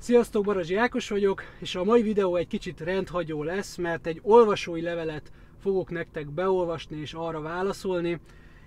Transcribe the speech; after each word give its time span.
Sziasztok, 0.00 0.44
Barazsi 0.44 0.74
Ákos 0.74 1.08
vagyok, 1.08 1.42
és 1.60 1.74
a 1.74 1.84
mai 1.84 2.02
videó 2.02 2.36
egy 2.36 2.46
kicsit 2.46 2.80
rendhagyó 2.80 3.42
lesz, 3.42 3.76
mert 3.76 4.06
egy 4.06 4.20
olvasói 4.22 4.80
levelet 4.80 5.32
fogok 5.60 5.90
nektek 5.90 6.30
beolvasni 6.30 7.00
és 7.00 7.14
arra 7.14 7.40
válaszolni, 7.40 8.20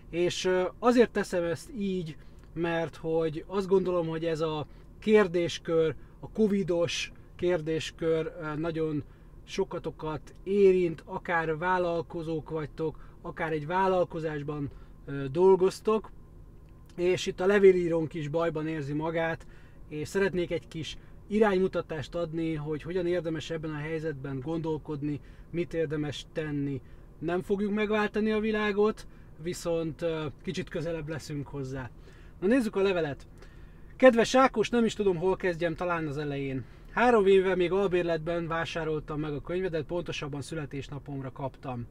és 0.09 0.49
azért 0.79 1.11
teszem 1.11 1.43
ezt 1.43 1.69
így, 1.77 2.15
mert 2.53 2.95
hogy 2.95 3.43
azt 3.47 3.67
gondolom, 3.67 4.07
hogy 4.07 4.25
ez 4.25 4.41
a 4.41 4.65
kérdéskör, 4.99 5.95
a 6.19 6.29
covidos 6.29 7.11
kérdéskör 7.35 8.31
nagyon 8.57 9.03
sokatokat 9.43 10.33
érint, 10.43 11.03
akár 11.05 11.57
vállalkozók 11.57 12.49
vagytok, 12.49 12.99
akár 13.21 13.51
egy 13.51 13.67
vállalkozásban 13.67 14.69
dolgoztok, 15.31 16.11
és 16.95 17.25
itt 17.25 17.39
a 17.39 17.45
levélírónk 17.45 18.13
is 18.13 18.27
bajban 18.27 18.67
érzi 18.67 18.93
magát, 18.93 19.45
és 19.87 20.07
szeretnék 20.07 20.51
egy 20.51 20.67
kis 20.67 20.97
iránymutatást 21.31 22.15
adni, 22.15 22.53
hogy 22.53 22.81
hogyan 22.81 23.07
érdemes 23.07 23.49
ebben 23.49 23.71
a 23.71 23.77
helyzetben 23.77 24.39
gondolkodni, 24.39 25.19
mit 25.49 25.73
érdemes 25.73 26.25
tenni. 26.33 26.81
Nem 27.19 27.41
fogjuk 27.41 27.73
megváltani 27.73 28.31
a 28.31 28.39
világot, 28.39 29.07
viszont 29.43 30.05
kicsit 30.43 30.69
közelebb 30.69 31.09
leszünk 31.09 31.47
hozzá. 31.47 31.89
Na 32.39 32.47
nézzük 32.47 32.75
a 32.75 32.81
levelet. 32.81 33.27
Kedves 33.95 34.35
Ákos, 34.35 34.69
nem 34.69 34.85
is 34.85 34.93
tudom 34.93 35.17
hol 35.17 35.35
kezdjem, 35.35 35.75
talán 35.75 36.07
az 36.07 36.17
elején. 36.17 36.63
Három 36.91 37.25
éve 37.25 37.55
még 37.55 37.71
albérletben 37.71 38.47
vásároltam 38.47 39.19
meg 39.19 39.33
a 39.33 39.41
könyvedet, 39.41 39.85
pontosabban 39.85 40.41
születésnapomra 40.41 41.31
kaptam. 41.31 41.87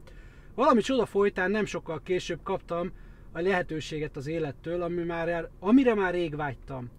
Valami 0.54 0.80
csoda 0.80 1.06
folytán 1.06 1.50
nem 1.50 1.64
sokkal 1.64 2.00
később 2.02 2.40
kaptam 2.42 2.90
a 3.32 3.40
lehetőséget 3.40 4.16
az 4.16 4.26
élettől, 4.26 4.82
ami 4.82 5.02
már, 5.02 5.48
amire 5.58 5.94
már 5.94 6.12
rég 6.12 6.36
vágytam. 6.36 6.90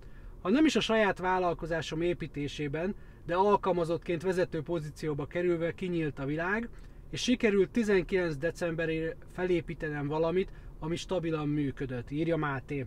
Ha 0.42 0.50
nem 0.50 0.66
is 0.66 0.76
a 0.76 0.80
saját 0.80 1.18
vállalkozásom 1.18 2.02
építésében, 2.02 2.96
de 3.26 3.36
alkalmazottként 3.36 4.22
vezető 4.22 4.62
pozícióba 4.62 5.26
kerülve 5.26 5.74
kinyílt 5.74 6.20
a 6.20 6.26
világ, 6.26 6.70
és 7.10 7.22
sikerült 7.22 7.70
19 7.70 8.36
decemberére 8.36 9.16
felépítenem 9.34 10.08
valamit, 10.08 10.52
ami 10.80 10.96
stabilan 10.96 11.48
működött, 11.48 12.12
írja 12.12 12.38
Máté. 12.38 12.86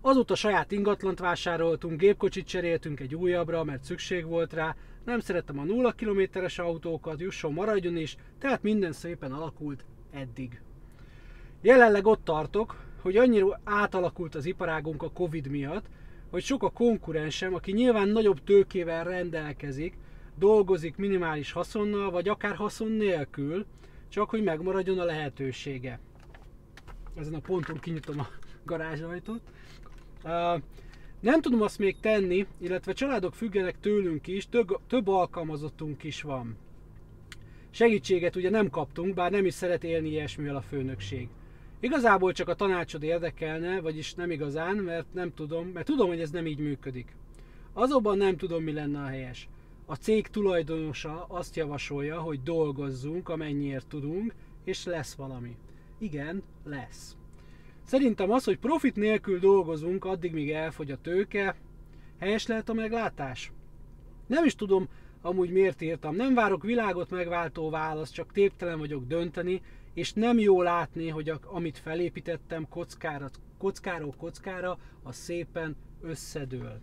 Azóta 0.00 0.34
saját 0.34 0.72
ingatlant 0.72 1.18
vásároltunk, 1.18 1.98
gépkocsit 1.98 2.46
cseréltünk 2.46 3.00
egy 3.00 3.14
újabbra, 3.14 3.64
mert 3.64 3.84
szükség 3.84 4.26
volt 4.26 4.52
rá, 4.52 4.76
nem 5.04 5.20
szerettem 5.20 5.58
a 5.58 5.64
nulla 5.64 5.92
kilométeres 5.92 6.58
autókat, 6.58 7.20
jusson 7.20 7.52
maradjon 7.52 7.96
is, 7.96 8.16
tehát 8.38 8.62
minden 8.62 8.92
szépen 8.92 9.32
alakult 9.32 9.84
eddig. 10.10 10.60
Jelenleg 11.60 12.06
ott 12.06 12.24
tartok, 12.24 12.76
hogy 13.00 13.16
annyira 13.16 13.60
átalakult 13.64 14.34
az 14.34 14.44
iparágunk 14.44 15.02
a 15.02 15.10
Covid 15.10 15.46
miatt, 15.46 15.86
hogy 16.32 16.42
sok 16.42 16.62
a 16.62 16.70
konkurensem, 16.70 17.54
aki 17.54 17.72
nyilván 17.72 18.08
nagyobb 18.08 18.44
tőkével 18.44 19.04
rendelkezik, 19.04 19.94
dolgozik 20.38 20.96
minimális 20.96 21.52
haszonnal, 21.52 22.10
vagy 22.10 22.28
akár 22.28 22.54
haszon 22.54 22.90
nélkül, 22.90 23.66
csak 24.08 24.30
hogy 24.30 24.42
megmaradjon 24.42 24.98
a 24.98 25.04
lehetősége. 25.04 26.00
Ezen 27.14 27.34
a 27.34 27.38
ponton 27.38 27.78
kinyitom 27.78 28.18
a 28.18 28.26
garázsajtót. 28.64 29.40
Uh, 30.24 30.62
nem 31.20 31.40
tudom 31.40 31.62
azt 31.62 31.78
még 31.78 32.00
tenni, 32.00 32.46
illetve 32.58 32.92
családok 32.92 33.34
függenek 33.34 33.80
tőlünk 33.80 34.26
is, 34.26 34.48
több, 34.48 34.78
több 34.86 35.08
alkalmazottunk 35.08 36.02
is 36.04 36.22
van. 36.22 36.56
Segítséget 37.70 38.36
ugye 38.36 38.50
nem 38.50 38.70
kaptunk, 38.70 39.14
bár 39.14 39.30
nem 39.30 39.44
is 39.44 39.54
szeret 39.54 39.84
élni 39.84 40.08
ilyesmivel 40.08 40.56
a 40.56 40.60
főnökség. 40.60 41.28
Igazából 41.82 42.32
csak 42.32 42.48
a 42.48 42.54
tanácsod 42.54 43.02
érdekelne, 43.02 43.80
vagyis 43.80 44.14
nem 44.14 44.30
igazán, 44.30 44.76
mert 44.76 45.14
nem 45.14 45.34
tudom, 45.34 45.66
mert 45.66 45.86
tudom, 45.86 46.08
hogy 46.08 46.20
ez 46.20 46.30
nem 46.30 46.46
így 46.46 46.58
működik. 46.58 47.16
Azonban 47.72 48.16
nem 48.16 48.36
tudom, 48.36 48.62
mi 48.62 48.72
lenne 48.72 49.00
a 49.00 49.06
helyes. 49.06 49.48
A 49.86 49.94
cég 49.94 50.26
tulajdonosa 50.26 51.24
azt 51.28 51.56
javasolja, 51.56 52.20
hogy 52.20 52.42
dolgozzunk, 52.42 53.28
amennyiért 53.28 53.86
tudunk, 53.86 54.34
és 54.64 54.84
lesz 54.84 55.14
valami. 55.14 55.56
Igen, 55.98 56.42
lesz. 56.64 57.16
Szerintem 57.82 58.30
az, 58.30 58.44
hogy 58.44 58.58
profit 58.58 58.96
nélkül 58.96 59.38
dolgozunk, 59.38 60.04
addig, 60.04 60.32
míg 60.32 60.50
elfogy 60.50 60.90
a 60.90 61.00
tőke, 61.00 61.56
helyes 62.18 62.46
lehet 62.46 62.68
a 62.68 62.72
meglátás? 62.74 63.52
Nem 64.26 64.44
is 64.44 64.54
tudom, 64.54 64.88
amúgy 65.22 65.50
miért 65.50 65.80
írtam. 65.80 66.14
Nem 66.14 66.34
várok 66.34 66.62
világot 66.62 67.10
megváltó 67.10 67.70
választ, 67.70 68.14
csak 68.14 68.32
téptelen 68.32 68.78
vagyok 68.78 69.06
dönteni, 69.06 69.62
és 69.94 70.12
nem 70.12 70.38
jó 70.38 70.62
látni, 70.62 71.08
hogy 71.08 71.28
a, 71.28 71.38
amit 71.42 71.78
felépítettem 71.78 72.68
kockára, 72.68 73.30
kockáról 73.58 74.14
kockára, 74.18 74.78
az 75.02 75.16
szépen 75.16 75.76
összedől. 76.00 76.80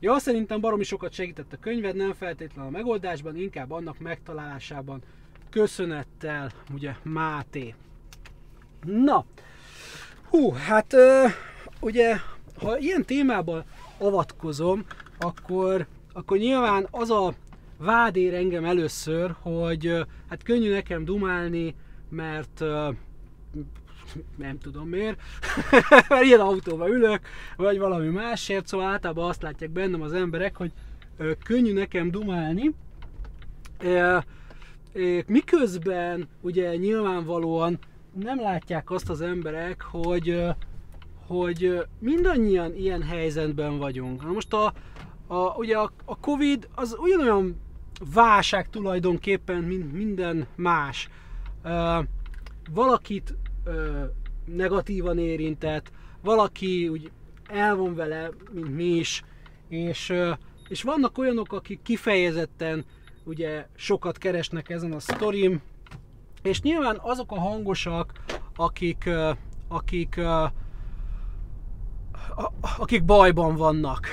Ja, 0.00 0.18
szerintem 0.18 0.60
baromi 0.60 0.84
sokat 0.84 1.12
segített 1.12 1.52
a 1.52 1.58
könyved, 1.60 1.96
nem 1.96 2.12
feltétlenül 2.12 2.70
a 2.70 2.76
megoldásban, 2.76 3.36
inkább 3.36 3.70
annak 3.70 3.98
megtalálásában. 3.98 5.02
Köszönettel, 5.50 6.52
ugye 6.74 6.94
Máté. 7.02 7.74
Na, 8.84 9.24
hú, 10.28 10.50
hát 10.50 10.92
ö, 10.92 11.24
ugye, 11.80 12.16
ha 12.58 12.78
ilyen 12.78 13.04
témában 13.04 13.64
avatkozom, 13.98 14.84
akkor, 15.18 15.86
akkor 16.12 16.38
nyilván 16.38 16.86
az 16.90 17.10
a 17.10 17.34
vád 17.78 18.16
ér 18.16 18.34
engem 18.34 18.64
először, 18.64 19.34
hogy 19.40 20.06
hát 20.28 20.42
könnyű 20.42 20.70
nekem 20.70 21.04
dumálni, 21.04 21.74
mert 22.12 22.60
nem 24.36 24.58
tudom 24.58 24.88
miért, 24.88 25.20
mert 26.08 26.24
ilyen 26.24 26.40
autóba 26.40 26.88
ülök, 26.88 27.20
vagy 27.56 27.78
valami 27.78 28.08
másért, 28.08 28.66
szóval 28.66 28.86
általában 28.86 29.28
azt 29.28 29.42
látják 29.42 29.70
bennem 29.70 30.02
az 30.02 30.12
emberek, 30.12 30.56
hogy 30.56 30.72
könnyű 31.44 31.72
nekem 31.72 32.10
dumálni, 32.10 32.74
miközben 35.26 36.28
ugye 36.40 36.76
nyilvánvalóan 36.76 37.78
nem 38.12 38.40
látják 38.40 38.90
azt 38.90 39.10
az 39.10 39.20
emberek, 39.20 39.82
hogy, 39.82 40.44
hogy 41.26 41.86
mindannyian 41.98 42.74
ilyen 42.76 43.02
helyzetben 43.02 43.78
vagyunk. 43.78 44.22
Na 44.22 44.32
most 44.32 44.52
a, 44.52 44.72
a, 45.26 45.54
ugye 45.56 45.76
a, 45.76 45.92
a 46.04 46.18
Covid 46.18 46.68
az 46.74 46.96
ugyanolyan 46.98 47.60
válság 48.12 48.70
tulajdonképpen, 48.70 49.62
mint 49.62 49.92
minden 49.92 50.46
más 50.54 51.08
valakit 52.70 53.34
negatívan 54.44 55.18
érintett, 55.18 55.92
valaki 56.22 56.88
úgy 56.88 57.10
el 57.48 57.76
van 57.76 57.94
vele, 57.94 58.30
mint 58.52 58.74
mi 58.74 58.84
is, 58.84 59.24
és, 59.68 60.12
és 60.68 60.82
vannak 60.82 61.18
olyanok, 61.18 61.52
akik 61.52 61.82
kifejezetten 61.82 62.84
ugye 63.24 63.66
sokat 63.74 64.18
keresnek 64.18 64.68
ezen 64.68 64.92
a 64.92 65.00
sztorim, 65.00 65.60
és 66.42 66.60
nyilván 66.60 66.98
azok 67.00 67.32
a 67.32 67.38
hangosak, 67.40 68.12
akik, 68.56 69.10
akik, 69.68 70.20
akik 72.78 73.04
bajban 73.04 73.56
vannak. 73.56 74.06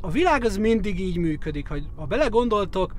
A 0.00 0.10
világ 0.10 0.44
az 0.44 0.56
mindig 0.56 1.00
így 1.00 1.16
működik, 1.16 1.68
hogy 1.68 1.88
ha 1.96 2.04
belegondoltok, 2.06 2.94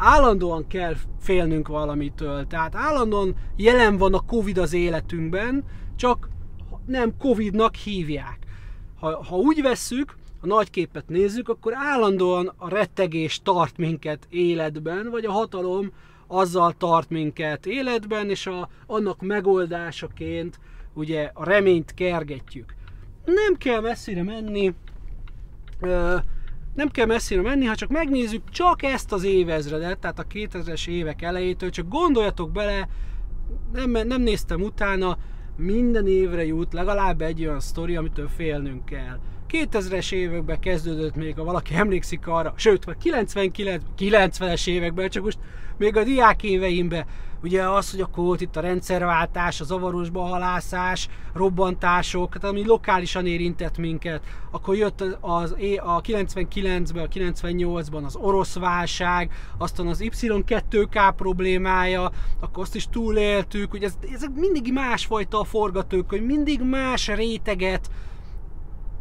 állandóan 0.00 0.66
kell 0.66 0.94
félnünk 1.20 1.68
valamitől. 1.68 2.46
Tehát 2.46 2.74
állandóan 2.74 3.34
jelen 3.56 3.96
van 3.96 4.14
a 4.14 4.20
Covid 4.20 4.58
az 4.58 4.72
életünkben, 4.72 5.64
csak 5.96 6.28
nem 6.86 7.16
Covidnak 7.18 7.74
hívják. 7.74 8.38
Ha, 9.00 9.24
ha 9.24 9.36
úgy 9.36 9.62
vesszük, 9.62 10.16
a 10.40 10.46
nagy 10.46 10.70
képet 10.70 11.08
nézzük, 11.08 11.48
akkor 11.48 11.72
állandóan 11.76 12.52
a 12.56 12.68
rettegés 12.68 13.40
tart 13.42 13.76
minket 13.76 14.26
életben, 14.30 15.10
vagy 15.10 15.24
a 15.24 15.32
hatalom 15.32 15.92
azzal 16.26 16.72
tart 16.72 17.10
minket 17.10 17.66
életben, 17.66 18.30
és 18.30 18.46
a, 18.46 18.68
annak 18.86 19.20
megoldásaként 19.20 20.58
ugye 20.94 21.30
a 21.34 21.44
reményt 21.44 21.94
kergetjük. 21.94 22.74
Nem 23.24 23.54
kell 23.54 23.80
messzire 23.80 24.22
menni, 24.22 24.74
nem 26.74 26.88
kell 26.88 27.06
messzire 27.06 27.42
menni, 27.42 27.64
ha 27.64 27.74
csak 27.74 27.90
megnézzük 27.90 28.50
csak 28.50 28.82
ezt 28.82 29.12
az 29.12 29.24
évezredet, 29.24 29.98
tehát 29.98 30.18
a 30.18 30.26
2000-es 30.26 30.88
évek 30.88 31.22
elejétől, 31.22 31.70
csak 31.70 31.88
gondoljatok 31.88 32.52
bele, 32.52 32.88
nem, 33.72 33.90
nem 33.90 34.22
néztem 34.22 34.60
utána, 34.60 35.18
minden 35.56 36.06
évre 36.06 36.46
jut 36.46 36.72
legalább 36.72 37.20
egy 37.20 37.40
olyan 37.46 37.60
sztori, 37.60 37.96
amitől 37.96 38.28
félnünk 38.28 38.84
kell. 38.84 39.18
2000-es 39.50 40.12
években 40.12 40.60
kezdődött 40.60 41.14
még, 41.14 41.34
ha 41.34 41.44
valaki 41.44 41.74
emlékszik 41.74 42.26
arra, 42.26 42.52
sőt, 42.56 42.84
vagy 42.84 42.96
99, 42.96 43.82
90-es 43.98 44.68
években, 44.68 45.08
csak 45.08 45.24
most 45.24 45.38
még 45.78 45.96
a 45.96 46.04
diák 46.04 46.42
éveimben, 46.42 47.06
ugye 47.42 47.68
az, 47.68 47.90
hogy 47.90 48.00
akkor 48.00 48.24
volt 48.24 48.40
itt 48.40 48.56
a 48.56 48.60
rendszerváltás, 48.60 49.60
a 49.60 49.64
zavarosba 49.64 50.22
halászás, 50.22 51.08
robbantások, 51.32 52.32
hát 52.32 52.44
ami 52.44 52.66
lokálisan 52.66 53.26
érintett 53.26 53.78
minket, 53.78 54.22
akkor 54.50 54.76
jött 54.76 55.04
az, 55.20 55.56
a 55.78 56.00
99-ben, 56.00 57.04
a 57.04 57.08
98-ban 57.08 58.04
az 58.04 58.16
orosz 58.16 58.54
válság, 58.54 59.32
aztán 59.58 59.86
az 59.86 59.98
Y2K 60.02 61.12
problémája, 61.16 62.10
akkor 62.40 62.62
azt 62.62 62.74
is 62.74 62.88
túléltük, 62.88 63.70
hogy 63.70 63.82
ez, 63.82 63.94
ez 64.14 64.24
mindig 64.34 64.72
másfajta 64.72 65.40
a 65.40 65.44
forgatók, 65.44 66.08
hogy 66.08 66.24
mindig 66.24 66.62
más 66.62 67.06
réteget 67.06 67.90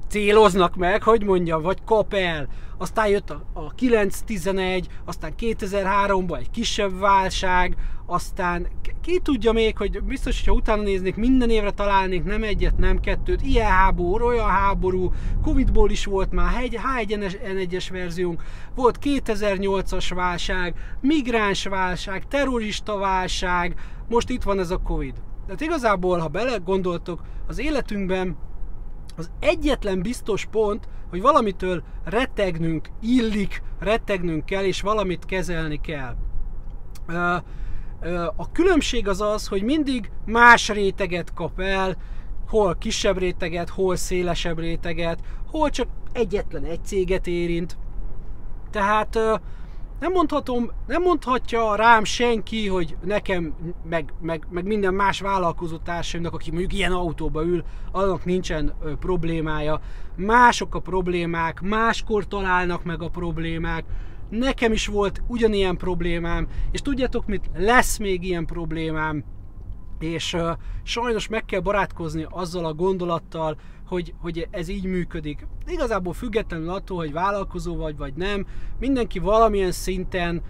céloznak 0.10 0.76
meg, 0.76 1.04
hogy 1.04 1.24
mondjam, 1.24 1.62
vagy 1.62 1.78
kap 1.86 2.14
el. 2.14 2.48
Aztán 2.78 3.08
jött 3.08 3.30
a, 3.30 3.44
a 3.54 3.74
9-11, 3.76 4.84
aztán 5.06 5.34
2003-ban 5.40 6.38
egy 6.38 6.50
kisebb 6.50 7.00
válság, 7.00 7.78
aztán 8.10 8.68
ki 9.02 9.20
tudja 9.20 9.52
még, 9.52 9.78
hogy 9.78 10.04
biztos, 10.04 10.38
hogyha 10.38 10.54
utána 10.54 10.82
néznék, 10.82 11.16
minden 11.16 11.50
évre 11.50 11.72
találnék 11.72 12.24
nem 12.24 12.44
egyet, 12.44 12.78
nem 12.78 13.00
kettőt, 13.00 13.42
ilyen 13.42 13.72
háború, 13.72 14.26
olyan 14.26 14.50
háború, 14.50 15.12
Covidból 15.42 15.92
is 15.92 16.06
volt 16.06 16.32
már 16.32 16.64
H1N1-es 16.64 17.88
verziónk, 17.92 18.44
volt 18.76 19.00
2008-as 19.02 20.12
válság, 20.16 20.76
migráns 21.02 21.64
válság, 21.66 22.28
terrorista 22.28 22.98
válság, 22.98 23.76
most 24.08 24.30
itt 24.30 24.44
van 24.44 24.60
ez 24.60 24.72
a 24.72 24.78
Covid. 24.78 25.14
Tehát 25.46 25.62
igazából, 25.62 26.18
ha 26.18 26.28
belegondoltok, 26.28 27.22
az 27.48 27.60
életünkben 27.60 28.38
az 29.18 29.32
egyetlen 29.40 30.02
biztos 30.02 30.46
pont, 30.46 30.88
hogy 31.10 31.22
valamitől 31.22 31.84
rettegnünk 32.04 32.90
illik, 33.02 33.62
rettegnünk 33.80 34.46
kell, 34.46 34.64
és 34.64 34.82
valamit 34.82 35.26
kezelni 35.26 35.82
kell. 35.82 36.16
A 38.36 38.52
különbség 38.52 39.08
az 39.08 39.22
az, 39.22 39.48
hogy 39.48 39.64
mindig 39.64 40.12
más 40.26 40.70
réteget 40.70 41.34
kap 41.34 41.60
el, 41.60 41.98
hol 42.48 42.76
kisebb 42.76 43.18
réteget, 43.18 43.70
hol 43.70 43.96
szélesebb 43.96 44.60
réteget, 44.60 45.20
hol 45.52 45.70
csak 45.70 45.88
egyetlen 46.12 46.64
egy 46.64 46.86
céget 46.86 47.28
érint. 47.28 47.78
Tehát 48.72 49.20
nem 50.00 50.12
mondhatom, 50.12 50.72
nem 50.88 51.02
mondhatja 51.02 51.76
rám 51.76 52.04
senki, 52.04 52.68
hogy 52.68 52.98
nekem, 53.04 53.54
meg, 53.90 54.14
meg, 54.22 54.48
meg 54.50 54.66
minden 54.66 54.94
más 54.94 55.20
vállalkozó 55.20 55.78
társaimnak, 55.78 56.34
aki 56.34 56.50
mondjuk 56.50 56.74
ilyen 56.74 56.92
autóba 56.92 57.44
ül, 57.44 57.64
annak 57.92 58.26
nincsen 58.26 58.74
ö, 58.82 58.96
problémája. 58.96 59.82
Mások 60.16 60.76
a 60.76 60.80
problémák, 60.80 61.62
máskor 61.62 62.28
találnak 62.28 62.84
meg 62.84 63.02
a 63.02 63.10
problémák. 63.10 63.86
Nekem 64.30 64.72
is 64.72 64.88
volt 64.88 65.22
ugyanilyen 65.28 65.78
problémám, 65.78 66.48
és 66.72 66.82
tudjátok 66.82 67.26
mit? 67.26 67.50
Lesz 67.56 67.98
még 67.98 68.24
ilyen 68.24 68.46
problémám, 68.46 69.24
és 70.00 70.34
uh, 70.34 70.50
sajnos 70.84 71.28
meg 71.28 71.46
kell 71.46 71.60
barátkozni 71.60 72.26
azzal 72.30 72.66
a 72.66 72.74
gondolattal, 72.74 73.58
hogy, 73.88 74.14
hogy 74.18 74.48
ez 74.52 74.68
így 74.68 74.86
működik. 74.86 75.48
Igazából 75.68 76.14
függetlenül 76.14 76.70
attól, 76.70 76.98
hogy 76.98 77.12
vállalkozó 77.12 77.76
vagy, 77.76 77.98
vagy 77.98 78.14
nem, 78.14 78.46
mindenki 78.80 79.20
valamilyen 79.20 79.72
szinten 79.72 80.42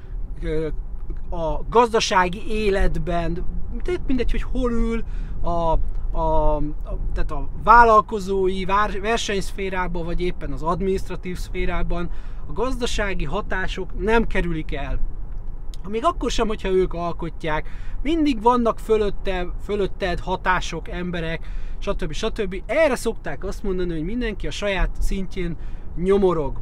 uh, 0.44 0.68
a 1.30 1.64
gazdasági 1.70 2.44
életben, 2.48 3.46
mindegy, 4.08 4.32
hogy 4.32 4.42
hol 4.42 4.72
ül, 4.72 5.04
a, 5.42 5.50
a, 6.18 6.56
a, 6.56 6.62
tehát 7.14 7.32
a 7.32 7.50
vállalkozói 7.64 8.66
versenyszférában, 9.02 10.06
vagy 10.06 10.22
éppen 10.22 10.52
az 10.52 10.64
administratív 10.64 11.38
szférában, 11.38 12.10
a 12.48 12.52
gazdasági 12.52 13.26
hatások 13.26 14.00
nem 14.00 14.28
kerülik 14.28 14.74
el 14.74 15.00
még 15.90 16.06
akkor 16.06 16.32
sem, 16.32 16.48
hogyha 16.48 16.70
ők 16.70 16.94
alkotják, 16.94 17.70
mindig 18.02 18.42
vannak 18.42 18.80
fölötte, 18.80 19.48
fölötted 19.64 20.20
hatások, 20.20 20.90
emberek, 20.90 21.48
stb. 21.80 22.12
stb. 22.12 22.62
Erre 22.66 22.96
szokták 22.96 23.44
azt 23.44 23.64
mondani, 23.64 23.92
hogy 23.92 24.04
mindenki 24.04 24.48
a 24.48 24.52
saját 24.52 24.90
szintjén 25.00 25.58
nyomorog. 25.96 26.62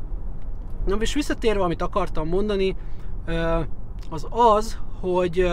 Na 0.85 0.95
és 0.95 1.13
visszatérve, 1.13 1.63
amit 1.63 1.81
akartam 1.81 2.27
mondani, 2.27 2.75
az 4.09 4.27
az, 4.29 4.79
hogy, 4.99 5.51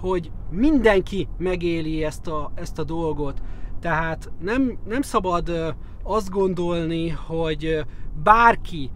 hogy 0.00 0.30
mindenki 0.50 1.28
megéli 1.38 2.04
ezt 2.04 2.26
a, 2.26 2.50
ezt 2.54 2.78
a 2.78 2.84
dolgot. 2.84 3.42
Tehát 3.80 4.30
nem, 4.40 4.78
nem 4.88 5.02
szabad 5.02 5.74
azt 6.02 6.30
gondolni, 6.30 7.08
hogy 7.08 7.84
bárki 8.22 8.90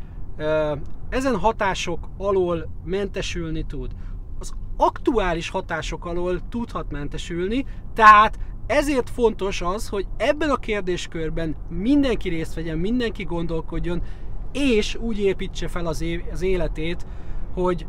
ezen 1.08 1.36
hatások 1.36 2.08
alól 2.16 2.68
mentesülni 2.84 3.62
tud. 3.62 3.92
Az 4.38 4.52
aktuális 4.76 5.48
hatások 5.48 6.04
alól 6.04 6.40
tudhat 6.48 6.90
mentesülni, 6.90 7.64
tehát 7.94 8.38
ezért 8.66 9.10
fontos 9.10 9.60
az, 9.60 9.88
hogy 9.88 10.06
ebben 10.16 10.50
a 10.50 10.56
kérdéskörben 10.56 11.56
mindenki 11.68 12.28
részt 12.28 12.54
vegyen, 12.54 12.78
mindenki 12.78 13.24
gondolkodjon, 13.24 14.02
és 14.52 14.94
úgy 14.94 15.18
építse 15.18 15.68
fel 15.68 15.86
az, 15.86 16.00
é- 16.00 16.30
az 16.32 16.42
életét, 16.42 17.06
hogy 17.54 17.86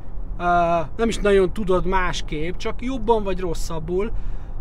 nem 0.97 1.07
is 1.07 1.17
nagyon 1.17 1.53
tudod 1.53 1.85
másképp, 1.85 2.55
csak 2.55 2.81
jobban 2.81 3.23
vagy 3.23 3.39
rosszabbul, 3.39 4.11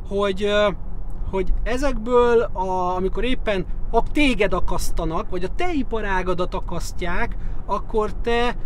hogy 0.09 0.51
hogy 1.31 1.53
ezekből, 1.63 2.41
a, 2.41 2.95
amikor 2.97 3.25
éppen 3.25 3.67
a 3.91 4.03
téged 4.03 4.53
akasztanak, 4.53 5.31
vagy 5.31 5.45
a 5.45 5.55
te 5.57 5.73
iparágadat 5.73 6.55
akasztják, 6.55 7.37
akkor 7.67 8.13
te 8.15 8.57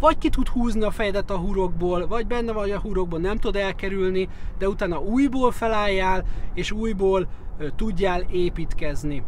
vagy 0.00 0.18
ki 0.18 0.28
tud 0.28 0.48
húzni 0.48 0.82
a 0.82 0.90
fejedet 0.90 1.30
a 1.30 1.36
hurokból, 1.36 2.06
vagy 2.06 2.26
benne 2.26 2.52
vagy 2.52 2.70
a 2.70 2.80
hurokból, 2.80 3.18
nem 3.18 3.36
tud 3.36 3.56
elkerülni, 3.56 4.28
de 4.58 4.68
utána 4.68 4.98
újból 4.98 5.50
felálljál, 5.50 6.24
és 6.54 6.72
újból 6.72 7.28
ö, 7.58 7.66
tudjál 7.76 8.20
építkezni. 8.20 9.22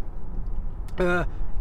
Ö, 0.97 1.21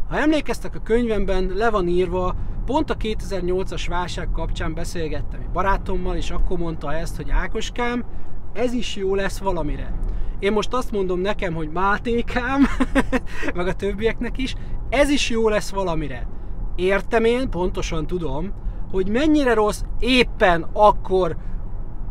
ha 0.09 0.17
emlékeztek 0.17 0.75
a 0.75 0.81
könyvemben, 0.83 1.51
le 1.55 1.69
van 1.69 1.87
írva, 1.87 2.35
pont 2.69 2.89
a 2.89 2.97
2008-as 2.97 3.85
válság 3.87 4.29
kapcsán 4.31 4.73
beszélgettem 4.73 5.41
egy 5.41 5.49
barátommal, 5.49 6.15
és 6.15 6.31
akkor 6.31 6.57
mondta 6.57 6.93
ezt, 6.93 7.15
hogy 7.15 7.29
Ákoskám, 7.29 8.05
ez 8.53 8.73
is 8.73 8.95
jó 8.95 9.15
lesz 9.15 9.37
valamire. 9.37 9.93
Én 10.39 10.51
most 10.51 10.73
azt 10.73 10.91
mondom 10.91 11.19
nekem, 11.19 11.53
hogy 11.53 11.69
Mátékám, 11.69 12.61
meg 13.55 13.67
a 13.67 13.73
többieknek 13.73 14.37
is, 14.37 14.55
ez 14.89 15.09
is 15.09 15.29
jó 15.29 15.49
lesz 15.49 15.69
valamire. 15.69 16.27
Értem 16.75 17.23
én, 17.23 17.49
pontosan 17.49 18.07
tudom, 18.07 18.53
hogy 18.91 19.09
mennyire 19.09 19.53
rossz 19.53 19.81
éppen 19.99 20.65
akkor 20.73 21.37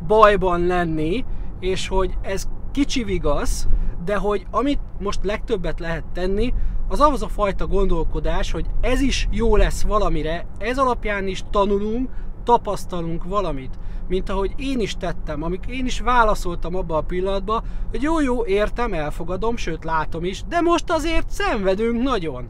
bajban 0.06 0.66
lenni, 0.66 1.24
és 1.60 1.88
hogy 1.88 2.14
ez 2.22 2.48
kicsi 2.72 3.04
vigasz, 3.04 3.66
de 4.04 4.16
hogy 4.16 4.46
amit 4.50 4.80
most 4.98 5.24
legtöbbet 5.24 5.80
lehet 5.80 6.04
tenni, 6.12 6.54
az 6.88 7.00
az 7.00 7.22
a 7.22 7.28
fajta 7.28 7.66
gondolkodás, 7.66 8.50
hogy 8.50 8.66
ez 8.80 9.00
is 9.00 9.28
jó 9.30 9.56
lesz 9.56 9.82
valamire, 9.82 10.46
ez 10.58 10.78
alapján 10.78 11.26
is 11.26 11.42
tanulunk, 11.50 12.10
tapasztalunk 12.44 13.24
valamit. 13.24 13.78
Mint 14.08 14.28
ahogy 14.28 14.54
én 14.56 14.80
is 14.80 14.96
tettem, 14.96 15.42
amik 15.42 15.64
én 15.66 15.86
is 15.86 16.00
válaszoltam 16.00 16.74
abba 16.74 16.96
a 16.96 17.02
pillanatba, 17.02 17.62
hogy 17.90 18.02
jó, 18.02 18.20
jó, 18.20 18.44
értem, 18.44 18.92
elfogadom, 18.92 19.56
sőt 19.56 19.84
látom 19.84 20.24
is, 20.24 20.42
de 20.48 20.60
most 20.60 20.90
azért 20.90 21.30
szenvedünk 21.30 22.02
nagyon. 22.02 22.48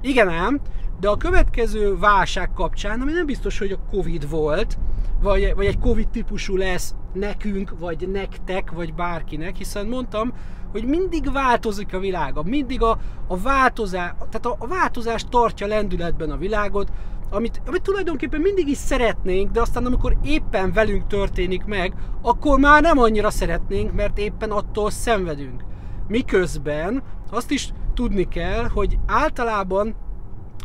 Igen 0.00 0.28
ám, 0.28 0.60
de 1.00 1.08
a 1.08 1.16
következő 1.16 1.98
válság 1.98 2.52
kapcsán, 2.52 3.00
ami 3.00 3.12
nem 3.12 3.26
biztos, 3.26 3.58
hogy 3.58 3.72
a 3.72 3.88
Covid 3.90 4.30
volt, 4.30 4.78
vagy, 5.22 5.52
vagy 5.54 5.66
egy 5.66 5.78
Covid 5.78 6.08
típusú 6.08 6.56
lesz 6.56 6.94
nekünk, 7.12 7.74
vagy 7.78 8.08
nektek, 8.12 8.70
vagy 8.70 8.94
bárkinek, 8.94 9.56
hiszen 9.56 9.86
mondtam, 9.86 10.32
hogy 10.74 10.84
mindig 10.84 11.32
változik 11.32 11.94
a 11.94 11.98
világ, 11.98 12.44
mindig 12.44 12.82
a, 12.82 12.98
a 13.28 13.36
változás, 13.36 14.12
tehát 14.18 14.46
a, 14.46 14.56
a 14.58 14.66
változás 14.66 15.24
tartja 15.30 15.66
lendületben 15.66 16.30
a 16.30 16.36
világot, 16.36 16.92
amit, 17.30 17.62
amit 17.66 17.82
tulajdonképpen 17.82 18.40
mindig 18.40 18.68
is 18.68 18.76
szeretnénk, 18.76 19.50
de 19.50 19.60
aztán 19.60 19.86
amikor 19.86 20.16
éppen 20.22 20.72
velünk 20.72 21.06
történik 21.06 21.64
meg, 21.64 21.94
akkor 22.22 22.58
már 22.58 22.82
nem 22.82 22.98
annyira 22.98 23.30
szeretnénk, 23.30 23.92
mert 23.92 24.18
éppen 24.18 24.50
attól 24.50 24.90
szenvedünk. 24.90 25.64
Miközben 26.08 27.02
azt 27.30 27.50
is 27.50 27.72
tudni 27.94 28.28
kell, 28.28 28.64
hogy 28.68 28.98
általában 29.06 29.94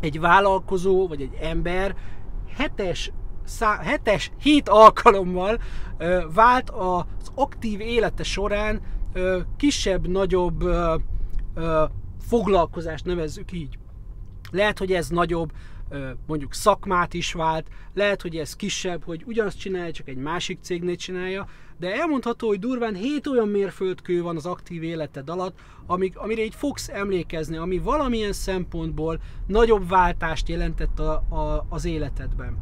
egy 0.01 0.19
vállalkozó 0.19 1.07
vagy 1.07 1.21
egy 1.21 1.37
ember 1.41 1.95
hetes, 2.57 3.11
szá, 3.45 3.79
hetes 3.81 4.31
hét 4.41 4.69
alkalommal 4.69 5.59
ö, 5.97 6.19
vált 6.33 6.69
az 6.69 7.31
aktív 7.35 7.79
élete 7.79 8.23
során 8.23 8.81
ö, 9.13 9.39
kisebb-nagyobb 9.57 10.63
foglalkozást 12.21 13.05
nevezzük 13.05 13.51
így. 13.51 13.77
Lehet, 14.51 14.79
hogy 14.79 14.91
ez 14.91 15.09
nagyobb 15.09 15.51
mondjuk 16.27 16.53
szakmát 16.53 17.13
is 17.13 17.33
vált, 17.33 17.67
lehet, 17.93 18.21
hogy 18.21 18.35
ez 18.35 18.55
kisebb, 18.55 19.03
hogy 19.03 19.23
ugyanazt 19.25 19.59
csinálja, 19.59 19.91
csak 19.91 20.07
egy 20.07 20.17
másik 20.17 20.59
cégnél 20.61 20.95
csinálja, 20.95 21.47
de 21.79 21.95
elmondható, 21.95 22.47
hogy 22.47 22.59
durván 22.59 22.95
7 22.95 23.27
olyan 23.27 23.47
mérföldkő 23.47 24.21
van 24.21 24.35
az 24.35 24.45
aktív 24.45 24.83
életed 24.83 25.29
alatt, 25.29 25.59
amik, 25.85 26.17
amire 26.17 26.43
így 26.43 26.55
fogsz 26.55 26.89
emlékezni, 26.89 27.57
ami 27.57 27.77
valamilyen 27.77 28.33
szempontból 28.33 29.19
nagyobb 29.47 29.89
váltást 29.89 30.49
jelentett 30.49 30.99
a, 30.99 31.11
a, 31.13 31.65
az 31.69 31.85
életedben. 31.85 32.57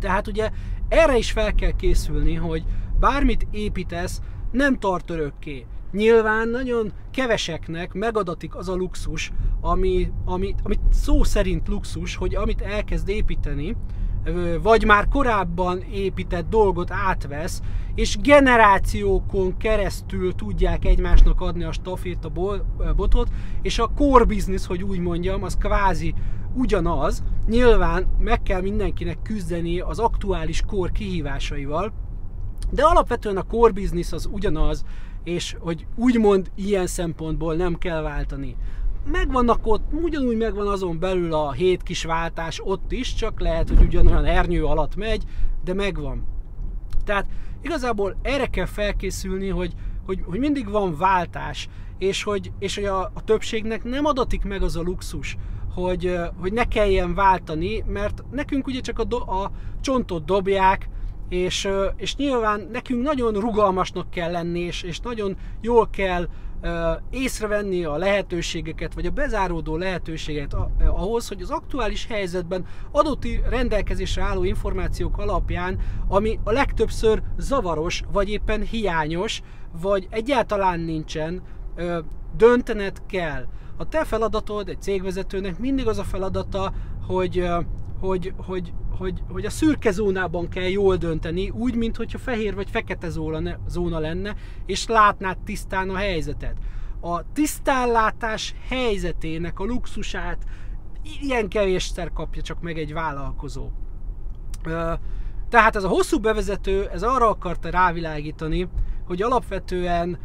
Tehát 0.00 0.26
ugye 0.26 0.50
erre 0.88 1.16
is 1.16 1.32
fel 1.32 1.54
kell 1.54 1.76
készülni, 1.76 2.34
hogy 2.34 2.64
bármit 3.00 3.46
építesz, 3.50 4.20
nem 4.54 4.78
tart 4.78 5.10
örökké. 5.10 5.66
Nyilván 5.92 6.48
nagyon 6.48 6.92
keveseknek 7.10 7.92
megadatik 7.92 8.56
az 8.56 8.68
a 8.68 8.74
luxus, 8.74 9.32
ami, 9.60 10.10
ami, 10.24 10.54
amit 10.62 10.80
szó 10.90 11.22
szerint 11.24 11.68
luxus, 11.68 12.16
hogy 12.16 12.34
amit 12.34 12.60
elkezd 12.60 13.08
építeni, 13.08 13.76
vagy 14.62 14.84
már 14.84 15.08
korábban 15.08 15.82
épített 15.92 16.48
dolgot 16.48 16.90
átvesz, 16.90 17.60
és 17.94 18.16
generációkon 18.16 19.56
keresztül 19.56 20.34
tudják 20.34 20.84
egymásnak 20.84 21.40
adni 21.40 21.64
a 21.64 21.72
stafét 21.72 22.24
a 22.24 22.32
botot, 22.96 23.28
és 23.62 23.78
a 23.78 23.90
core 23.96 24.24
business, 24.24 24.66
hogy 24.66 24.82
úgy 24.82 24.98
mondjam, 24.98 25.42
az 25.42 25.56
kvázi 25.56 26.14
ugyanaz. 26.54 27.22
Nyilván 27.48 28.06
meg 28.18 28.42
kell 28.42 28.60
mindenkinek 28.60 29.22
küzdeni 29.22 29.80
az 29.80 29.98
aktuális 29.98 30.62
kor 30.66 30.92
kihívásaival, 30.92 31.92
de 32.70 32.82
alapvetően 32.84 33.36
a 33.36 33.42
core 33.42 33.72
business 33.72 34.12
az 34.12 34.28
ugyanaz, 34.32 34.84
és 35.24 35.56
hogy 35.58 35.86
úgymond 35.96 36.50
ilyen 36.54 36.86
szempontból 36.86 37.54
nem 37.54 37.78
kell 37.78 38.02
váltani. 38.02 38.56
Megvannak 39.10 39.66
ott, 39.66 39.92
ugyanúgy 39.92 40.36
megvan 40.36 40.68
azon 40.68 40.98
belül 40.98 41.34
a 41.34 41.52
hét 41.52 41.82
kis 41.82 42.04
váltás 42.04 42.60
ott 42.64 42.92
is, 42.92 43.14
csak 43.14 43.40
lehet, 43.40 43.68
hogy 43.68 43.80
ugyanolyan 43.80 44.24
ernyő 44.24 44.64
alatt 44.64 44.96
megy, 44.96 45.24
de 45.64 45.74
megvan. 45.74 46.26
Tehát 47.04 47.26
igazából 47.62 48.16
erre 48.22 48.46
kell 48.46 48.66
felkészülni, 48.66 49.48
hogy, 49.48 49.72
hogy, 50.06 50.22
hogy 50.26 50.38
mindig 50.38 50.70
van 50.70 50.96
váltás, 50.96 51.68
és 51.98 52.22
hogy, 52.22 52.52
és 52.58 52.74
hogy 52.74 52.84
a, 52.84 53.00
a 53.00 53.24
többségnek 53.24 53.84
nem 53.84 54.04
adatik 54.04 54.44
meg 54.44 54.62
az 54.62 54.76
a 54.76 54.82
luxus, 54.82 55.36
hogy, 55.74 56.18
hogy 56.40 56.52
ne 56.52 56.64
kelljen 56.64 57.14
váltani, 57.14 57.84
mert 57.86 58.24
nekünk 58.30 58.66
ugye 58.66 58.80
csak 58.80 58.98
a, 58.98 59.04
do, 59.04 59.16
a 59.16 59.50
csontot 59.80 60.24
dobják, 60.24 60.88
és, 61.28 61.68
és 61.96 62.16
nyilván 62.16 62.68
nekünk 62.72 63.02
nagyon 63.02 63.32
rugalmasnak 63.32 64.10
kell 64.10 64.30
lenni, 64.30 64.60
és, 64.60 64.82
és 64.82 65.00
nagyon 65.00 65.36
jól 65.60 65.90
kell 65.90 66.28
észrevenni 67.10 67.84
a 67.84 67.96
lehetőségeket, 67.96 68.94
vagy 68.94 69.06
a 69.06 69.10
bezáródó 69.10 69.76
lehetőséget 69.76 70.56
ahhoz, 70.86 71.28
hogy 71.28 71.42
az 71.42 71.50
aktuális 71.50 72.06
helyzetben 72.06 72.66
adott 72.90 73.26
rendelkezésre 73.48 74.22
álló 74.22 74.44
információk 74.44 75.18
alapján, 75.18 75.78
ami 76.08 76.38
a 76.44 76.50
legtöbbször 76.50 77.22
zavaros, 77.38 78.02
vagy 78.12 78.28
éppen 78.28 78.62
hiányos, 78.62 79.42
vagy 79.80 80.06
egyáltalán 80.10 80.80
nincsen, 80.80 81.42
döntened 82.36 83.02
kell. 83.06 83.46
A 83.76 83.88
te 83.88 84.04
feladatod 84.04 84.68
egy 84.68 84.82
cégvezetőnek 84.82 85.58
mindig 85.58 85.86
az 85.86 85.98
a 85.98 86.04
feladata, 86.04 86.72
hogy, 87.06 87.48
hogy, 88.00 88.32
hogy 88.36 88.72
hogy, 88.98 89.22
hogy 89.30 89.44
a 89.44 89.50
szürke 89.50 89.90
zónában 89.90 90.48
kell 90.48 90.68
jól 90.68 90.96
dönteni, 90.96 91.50
úgy, 91.50 91.74
mint 91.74 91.96
hogyha 91.96 92.18
fehér 92.18 92.54
vagy 92.54 92.70
fekete 92.70 93.08
zóna, 93.66 93.98
lenne, 93.98 94.34
és 94.66 94.86
látnád 94.86 95.38
tisztán 95.38 95.90
a 95.90 95.96
helyzetet. 95.96 96.56
A 97.00 97.32
tisztánlátás 97.32 98.54
helyzetének 98.68 99.58
a 99.58 99.64
luxusát 99.64 100.44
ilyen 101.20 101.48
kevésszer 101.48 102.12
kapja 102.12 102.42
csak 102.42 102.60
meg 102.60 102.78
egy 102.78 102.92
vállalkozó. 102.92 103.68
Tehát 105.48 105.76
ez 105.76 105.84
a 105.84 105.88
hosszú 105.88 106.18
bevezető, 106.18 106.88
ez 106.92 107.02
arra 107.02 107.28
akarta 107.28 107.70
rávilágítani, 107.70 108.68
hogy 109.06 109.22
alapvetően 109.22 110.18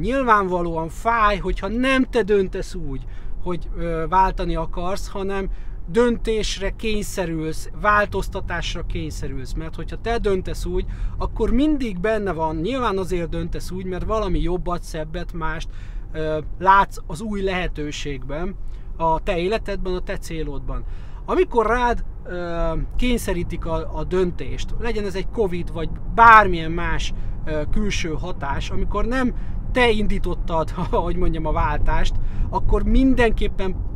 nyilvánvalóan 0.00 0.88
fáj, 0.88 1.38
hogyha 1.38 1.68
nem 1.68 2.04
te 2.04 2.22
döntesz 2.22 2.74
úgy, 2.74 3.04
hogy 3.42 3.70
váltani 4.08 4.56
akarsz, 4.56 5.08
hanem 5.08 5.50
döntésre 5.86 6.70
kényszerülsz, 6.70 7.70
változtatásra 7.80 8.82
kényszerülsz, 8.86 9.52
mert 9.52 9.74
hogyha 9.74 10.00
te 10.00 10.18
döntesz 10.18 10.64
úgy, 10.64 10.84
akkor 11.18 11.50
mindig 11.50 12.00
benne 12.00 12.32
van, 12.32 12.56
nyilván 12.56 12.98
azért 12.98 13.28
döntesz 13.28 13.70
úgy, 13.70 13.84
mert 13.84 14.04
valami 14.04 14.40
jobbat, 14.40 14.82
szebbet, 14.82 15.32
mást 15.32 15.68
ö, 16.12 16.38
látsz 16.58 16.96
az 17.06 17.20
új 17.20 17.42
lehetőségben, 17.42 18.56
a 18.96 19.20
te 19.20 19.38
életedben, 19.38 19.94
a 19.94 20.00
te 20.00 20.18
célodban. 20.18 20.84
Amikor 21.24 21.66
rád 21.66 22.04
ö, 22.24 22.72
kényszerítik 22.96 23.66
a, 23.66 23.98
a 23.98 24.04
döntést, 24.04 24.74
legyen 24.78 25.04
ez 25.04 25.14
egy 25.14 25.28
Covid, 25.32 25.72
vagy 25.72 25.88
bármilyen 26.14 26.70
más 26.70 27.12
ö, 27.44 27.62
külső 27.70 28.14
hatás, 28.20 28.70
amikor 28.70 29.04
nem 29.04 29.34
te 29.72 29.90
indítottad, 29.90 30.70
hogy 30.90 31.16
mondjam, 31.16 31.46
a 31.46 31.52
váltást, 31.52 32.14
akkor 32.50 32.82
mindenképpen 32.82 33.92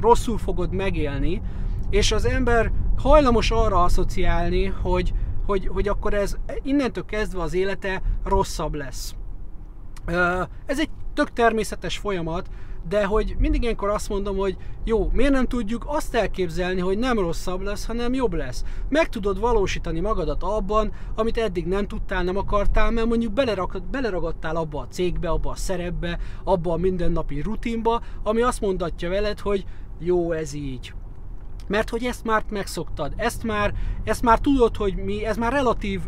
rosszul 0.00 0.38
fogod 0.38 0.72
megélni, 0.72 1.42
és 1.90 2.12
az 2.12 2.24
ember 2.24 2.72
hajlamos 2.96 3.50
arra 3.50 3.82
asszociálni, 3.82 4.64
hogy, 4.64 5.14
hogy, 5.46 5.66
hogy 5.66 5.88
akkor 5.88 6.14
ez 6.14 6.36
innentől 6.62 7.04
kezdve 7.04 7.42
az 7.42 7.54
élete 7.54 8.02
rosszabb 8.24 8.74
lesz. 8.74 9.14
Ez 10.66 10.80
egy 10.80 10.90
tök 11.14 11.32
természetes 11.32 11.98
folyamat, 11.98 12.48
de 12.88 13.04
hogy 13.04 13.34
mindig 13.38 13.62
ilyenkor 13.62 13.88
azt 13.88 14.08
mondom, 14.08 14.36
hogy 14.36 14.56
jó, 14.84 15.10
miért 15.12 15.32
nem 15.32 15.46
tudjuk 15.46 15.84
azt 15.86 16.14
elképzelni, 16.14 16.80
hogy 16.80 16.98
nem 16.98 17.18
rosszabb 17.18 17.60
lesz, 17.60 17.86
hanem 17.86 18.14
jobb 18.14 18.32
lesz. 18.32 18.64
Meg 18.88 19.08
tudod 19.08 19.40
valósítani 19.40 20.00
magadat 20.00 20.42
abban, 20.42 20.92
amit 21.14 21.38
eddig 21.38 21.66
nem 21.66 21.86
tudtál, 21.86 22.22
nem 22.22 22.36
akartál, 22.36 22.90
mert 22.90 23.06
mondjuk 23.06 23.32
beleragadtál 23.90 24.56
abba 24.56 24.80
a 24.80 24.88
cégbe, 24.88 25.28
abba 25.28 25.50
a 25.50 25.56
szerepbe, 25.56 26.18
abba 26.44 26.72
a 26.72 26.76
mindennapi 26.76 27.40
rutinba, 27.40 28.02
ami 28.22 28.42
azt 28.42 28.60
mondatja 28.60 29.08
veled, 29.08 29.40
hogy 29.40 29.64
jó, 29.98 30.32
ez 30.32 30.54
így 30.54 30.94
mert 31.66 31.90
hogy 31.90 32.04
ezt 32.04 32.24
már 32.24 32.44
megszoktad, 32.48 33.12
ezt 33.16 33.42
már, 33.42 33.74
ezt 34.04 34.22
már 34.22 34.38
tudod, 34.38 34.76
hogy 34.76 34.94
mi, 34.96 35.24
ez 35.24 35.36
már 35.36 35.52
relatív, 35.52 36.00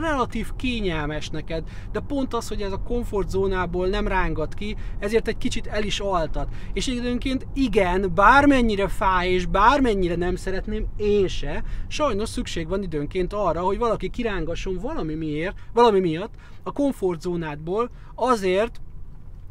relatív 0.00 0.50
kényelmes 0.56 1.28
neked, 1.28 1.64
de 1.92 2.00
pont 2.00 2.34
az, 2.34 2.48
hogy 2.48 2.60
ez 2.60 2.72
a 2.72 2.82
komfortzónából 2.82 3.86
nem 3.86 4.08
rángat 4.08 4.54
ki, 4.54 4.76
ezért 4.98 5.28
egy 5.28 5.38
kicsit 5.38 5.66
el 5.66 5.82
is 5.82 6.00
altat. 6.00 6.48
És 6.72 6.86
időnként 6.86 7.46
igen, 7.54 8.14
bármennyire 8.14 8.88
fáj, 8.88 9.28
és 9.28 9.46
bármennyire 9.46 10.16
nem 10.16 10.36
szeretném, 10.36 10.86
én 10.96 11.28
se, 11.28 11.62
sajnos 11.88 12.28
szükség 12.28 12.68
van 12.68 12.82
időnként 12.82 13.32
arra, 13.32 13.60
hogy 13.60 13.78
valaki 13.78 14.08
kirángasson 14.08 14.78
valami 14.78 15.14
miért, 15.14 15.56
valami 15.72 16.00
miatt 16.00 16.34
a 16.62 16.72
komfortzónádból, 16.72 17.90
azért, 18.14 18.80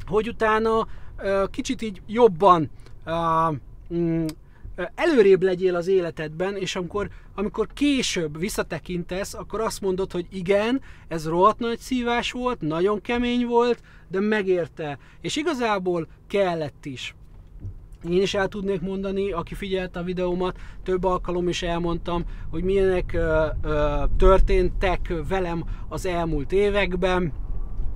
hogy 0.06 0.28
utána 0.28 0.88
kicsit 1.52 1.82
így 1.82 2.02
jobban 2.08 2.70
uh, 3.06 3.56
előrébb 4.96 5.42
legyél 5.42 5.76
az 5.76 5.88
életedben, 5.88 6.58
és 6.58 6.76
amikor, 6.76 7.10
amikor 7.36 7.68
később 7.74 8.40
visszatekintesz, 8.40 9.34
akkor 9.34 9.62
azt 9.62 9.82
mondod, 9.82 10.12
hogy 10.12 10.26
igen, 10.30 10.82
ez 11.08 11.28
rohadt 11.28 11.60
nagy 11.60 11.80
szívás 11.80 12.32
volt, 12.32 12.62
nagyon 12.62 13.02
kemény 13.02 13.46
volt, 13.46 13.82
de 14.08 14.20
megérte. 14.20 14.98
És 15.22 15.36
igazából 15.36 16.08
kellett 16.28 16.86
is. 16.86 17.16
Én 18.10 18.22
is 18.22 18.34
el 18.34 18.48
tudnék 18.48 18.82
mondani, 18.82 19.32
aki 19.32 19.56
figyelte 19.56 20.00
a 20.00 20.04
videómat, 20.04 20.58
több 20.84 21.04
alkalom 21.04 21.48
is 21.48 21.62
elmondtam, 21.64 22.24
hogy 22.50 22.64
milyenek 22.64 23.14
ö, 23.14 23.46
ö, 23.62 24.04
történtek 24.18 25.14
velem 25.28 25.64
az 25.90 26.06
elmúlt 26.06 26.52
években, 26.52 27.34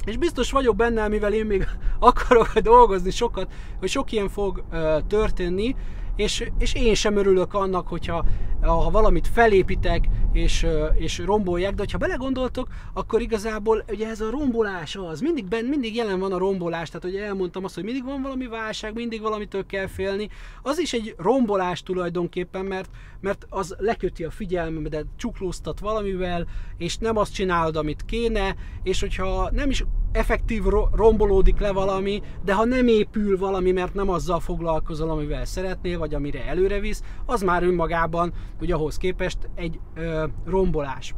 és 0.06 0.18
biztos 0.18 0.52
vagyok 0.52 0.76
benne, 0.76 1.08
mivel 1.08 1.34
én 1.34 1.46
még 1.46 1.68
akarok 2.00 2.60
dolgozni 2.60 3.12
sokat, 3.12 3.54
hogy 3.80 3.90
sok 3.90 4.12
ilyen 4.12 4.30
fog 4.30 4.64
ö, 4.72 4.98
történni, 5.08 5.76
és, 6.16 6.50
és 6.58 6.74
én 6.74 6.94
sem 6.94 7.18
örülök 7.18 7.54
annak, 7.54 7.88
hogyha 7.88 8.26
ha 8.62 8.90
valamit 8.90 9.28
felépítek 9.28 10.08
és, 10.32 10.66
és 10.94 11.18
rombolják, 11.18 11.74
de 11.74 11.86
ha 11.92 11.98
belegondoltok, 11.98 12.68
akkor 12.94 13.22
igazából 13.22 13.84
ugye 13.90 14.08
ez 14.08 14.22
a 14.22 14.30
rombolás 14.30 14.96
az, 14.96 15.22
mindig, 15.22 15.46
ben, 15.46 15.66
mindig 15.66 15.96
jelen 15.96 16.20
van 16.20 16.32
a 16.32 16.38
rombolás, 16.38 16.90
tehát 16.90 17.04
hogy 17.04 17.16
elmondtam 17.16 17.64
azt, 17.64 17.76
hogy 17.76 17.84
mindig 17.84 18.04
van 18.04 18.22
valami 18.22 18.48
válság, 18.48 18.94
mindig 18.94 19.22
valamitől 19.22 19.66
kell 19.66 19.88
félni, 19.88 20.30
az 20.62 20.80
is 20.80 20.94
egy 20.94 21.16
rombolás 21.18 21.84
tulajdonképpen, 21.84 22.66
mert, 22.66 22.90
mert 23.22 23.46
az 23.50 23.76
leköti 23.78 24.24
a 24.24 24.32
figyelmedet, 24.32 25.06
csuklóztat 25.16 25.80
valamivel, 25.80 26.48
és 26.78 26.98
nem 26.98 27.18
azt 27.18 27.34
csinálod, 27.34 27.76
amit 27.76 28.06
kéne, 28.06 28.56
és 28.84 29.00
hogyha 29.00 29.50
nem 29.52 29.70
is 29.70 29.84
effektív 30.16 30.64
rombolódik 30.92 31.60
le 31.60 31.72
valami, 31.72 32.22
de 32.44 32.54
ha 32.54 32.66
nem 32.66 32.88
épül 32.88 33.38
valami, 33.38 33.72
mert 33.72 33.94
nem 33.94 34.10
azzal 34.10 34.40
foglalkozol, 34.40 35.10
amivel 35.10 35.46
szeretnél, 35.46 36.00
vagy 36.00 36.14
amire 36.14 36.46
előre 36.46 36.80
visz, 36.80 37.04
az 37.26 37.42
már 37.42 37.64
önmagában, 37.64 38.34
hogy 38.60 38.72
ahhoz 38.72 38.98
képest 38.98 39.38
egy 39.56 39.80
ö, 39.96 40.26
rombolás. 40.46 41.16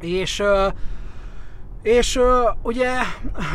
És 0.00 0.38
ö, 0.38 0.68
és 1.82 2.16
ö, 2.16 2.48
ugye 2.62 2.88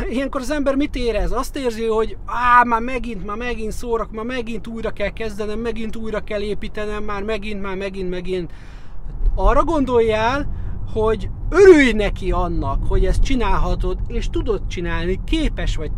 ilyenkor 0.08 0.40
az 0.40 0.50
ember 0.50 0.74
mit 0.74 0.96
érez? 0.96 1.32
Azt 1.32 1.56
érzi, 1.56 1.84
hogy 1.86 2.16
á, 2.26 2.62
már 2.62 2.80
megint, 2.80 3.26
már 3.26 3.36
megint 3.36 3.72
szórak, 3.72 4.10
már 4.10 4.24
megint 4.24 4.66
újra 4.66 4.90
kell 4.90 5.10
kezdenem, 5.10 5.58
megint 5.58 5.96
újra 5.96 6.20
kell 6.20 6.40
építenem, 6.40 7.04
már 7.04 7.22
megint, 7.22 7.62
már 7.62 7.76
megint, 7.76 8.10
megint. 8.10 8.52
Arra 9.34 9.64
gondoljál, 9.64 10.46
hogy 10.92 11.30
örülj 11.50 11.92
neki 11.92 12.30
annak, 12.30 12.86
hogy 12.88 13.04
ezt 13.04 13.22
csinálhatod, 13.22 13.98
és 14.06 14.30
tudod 14.30 14.66
csinálni, 14.66 15.20
képes 15.24 15.76
vagy 15.76 15.90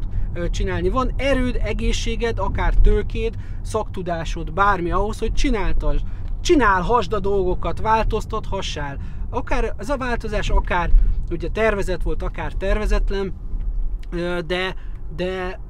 csinálni. 0.50 0.88
Van 0.88 1.12
erőd, 1.16 1.58
egészséged, 1.62 2.38
akár 2.38 2.74
tőkéd, 2.74 3.34
szaktudásod, 3.62 4.52
bármi 4.52 4.90
ahhoz, 4.90 5.18
hogy 5.18 5.32
csináltasd. 5.32 6.04
Csinálhasd 6.40 7.12
a 7.12 7.20
dolgokat, 7.20 7.80
változtathassál. 7.80 8.98
Akár 9.30 9.74
ez 9.78 9.88
a 9.88 9.96
változás, 9.96 10.50
akár 10.50 10.90
ugye 11.30 11.48
tervezett 11.48 12.02
volt, 12.02 12.22
akár 12.22 12.52
tervezetlen, 12.52 13.34
de, 14.46 14.74
de 15.16 15.60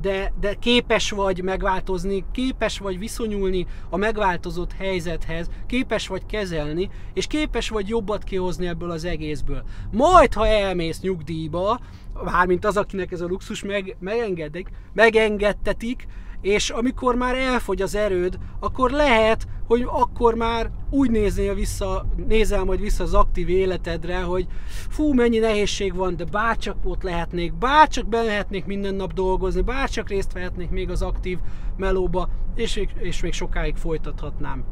de, 0.00 0.32
de 0.40 0.54
képes 0.54 1.10
vagy 1.10 1.42
megváltozni, 1.42 2.24
képes 2.32 2.78
vagy 2.78 2.98
viszonyulni 2.98 3.66
a 3.90 3.96
megváltozott 3.96 4.72
helyzethez, 4.72 5.50
képes 5.66 6.06
vagy 6.06 6.26
kezelni, 6.26 6.90
és 7.14 7.26
képes 7.26 7.68
vagy 7.68 7.88
jobbat 7.88 8.24
kihozni 8.24 8.66
ebből 8.66 8.90
az 8.90 9.04
egészből. 9.04 9.62
Majd, 9.90 10.34
ha 10.34 10.46
elmész 10.46 11.00
nyugdíjba, 11.00 11.80
mármint 12.24 12.64
az, 12.64 12.76
akinek 12.76 13.12
ez 13.12 13.20
a 13.20 13.26
luxus 13.26 13.62
meg, 13.62 13.96
megengedik, 14.00 14.68
megengedtetik, 14.92 16.06
és 16.40 16.70
amikor 16.70 17.14
már 17.14 17.34
elfogy 17.34 17.82
az 17.82 17.94
erőd, 17.94 18.38
akkor 18.60 18.90
lehet, 18.90 19.46
hogy 19.66 19.86
akkor 19.86 20.34
már 20.34 20.70
úgy 20.90 21.10
néznél 21.10 21.54
vissza, 21.54 22.06
nézel 22.26 22.64
majd 22.64 22.80
vissza 22.80 23.02
az 23.02 23.14
aktív 23.14 23.48
életedre, 23.48 24.20
hogy 24.20 24.46
fú, 24.88 25.12
mennyi 25.12 25.38
nehézség 25.38 25.94
van, 25.94 26.16
de 26.16 26.24
bárcsak 26.24 26.76
ott 26.84 27.02
lehetnék, 27.02 27.54
bárcsak 27.54 28.12
lehetnék 28.12 28.64
minden 28.64 28.94
nap 28.94 29.12
dolgozni, 29.12 29.60
bárcsak 29.60 30.08
részt 30.08 30.32
vehetnék 30.32 30.70
még 30.70 30.90
az 30.90 31.02
aktív 31.02 31.38
melóba, 31.76 32.28
és, 32.54 32.82
és 32.98 33.22
még 33.22 33.32
sokáig 33.32 33.76
folytathatnám. 33.76 34.64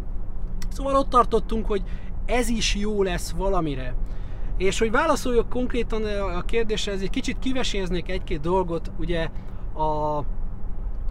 Szóval 0.68 0.94
ott 0.94 1.08
tartottunk, 1.08 1.66
hogy 1.66 1.82
ez 2.26 2.48
is 2.48 2.74
jó 2.74 3.02
lesz 3.02 3.30
valamire. 3.30 3.94
És 4.56 4.78
hogy 4.78 4.90
válaszoljak 4.90 5.48
konkrétan 5.48 6.04
a 6.36 6.42
kérdésre, 6.42 6.92
ez 6.92 7.00
egy 7.00 7.10
kicsit 7.10 7.38
kiveséznék 7.38 8.10
egy-két 8.10 8.40
dolgot, 8.40 8.92
ugye 8.98 9.28
a 9.74 10.22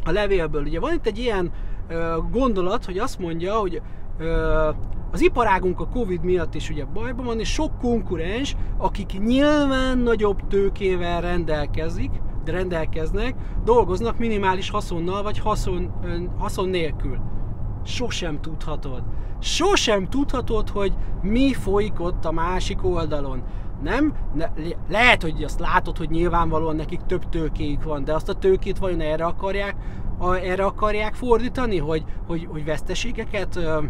a 0.06 0.12
levélből. 0.12 0.64
Ugye 0.64 0.80
van 0.80 0.94
itt 0.94 1.06
egy 1.06 1.18
ilyen 1.18 1.52
gondolat, 2.32 2.86
hogy 2.86 2.98
azt 2.98 3.20
mondja, 3.20 3.54
hogy 3.54 3.82
az 5.12 5.22
iparágunk 5.22 5.80
a 5.80 5.88
Covid 5.88 6.24
miatt 6.24 6.56
is 6.56 6.70
ugye 6.70 6.86
bajban 6.86 7.26
van, 7.26 7.40
és 7.40 7.54
sok 7.54 7.78
konkurens, 7.80 8.56
akik 8.78 9.20
nyilván 9.20 9.98
nagyobb 9.98 10.48
tőkével 10.48 11.22
rendelkezik, 11.22 12.12
de 12.44 12.52
rendelkeznek, 12.52 13.36
dolgoznak 13.64 14.18
minimális 14.18 14.70
haszonnal, 14.70 15.24
vagy 15.24 15.40
haszon, 15.40 15.92
haszon 16.38 16.70
nélkül. 16.70 17.20
Sosem 17.84 18.42
tudhatod. 18.42 19.04
Sosem 19.40 20.10
tudhatod, 20.10 20.70
hogy 20.70 20.94
mi 21.22 21.54
folyik 21.54 22.00
ott 22.00 22.26
a 22.26 22.32
másik 22.32 22.86
oldalon. 22.86 23.44
Nem? 23.84 24.14
Ne, 24.34 24.46
lehet, 24.90 25.22
hogy 25.22 25.44
azt 25.44 25.60
látod, 25.60 25.98
hogy 25.98 26.10
nyilvánvalóan 26.10 26.76
nekik 26.76 27.02
több 27.02 27.30
tőkéjük 27.30 27.84
van, 27.84 28.04
de 28.04 28.14
azt 28.14 28.30
a 28.30 28.34
tőkét 28.34 28.78
vajon 28.78 29.02
erre 29.02 29.26
akarják, 29.26 29.76
a, 30.18 30.34
erre 30.34 30.66
akarják 30.66 31.14
fordítani, 31.14 31.78
hogy, 31.78 32.04
hogy, 32.28 32.48
hogy 32.52 32.66
veszteségeket 32.66 33.56
ö, 33.56 33.84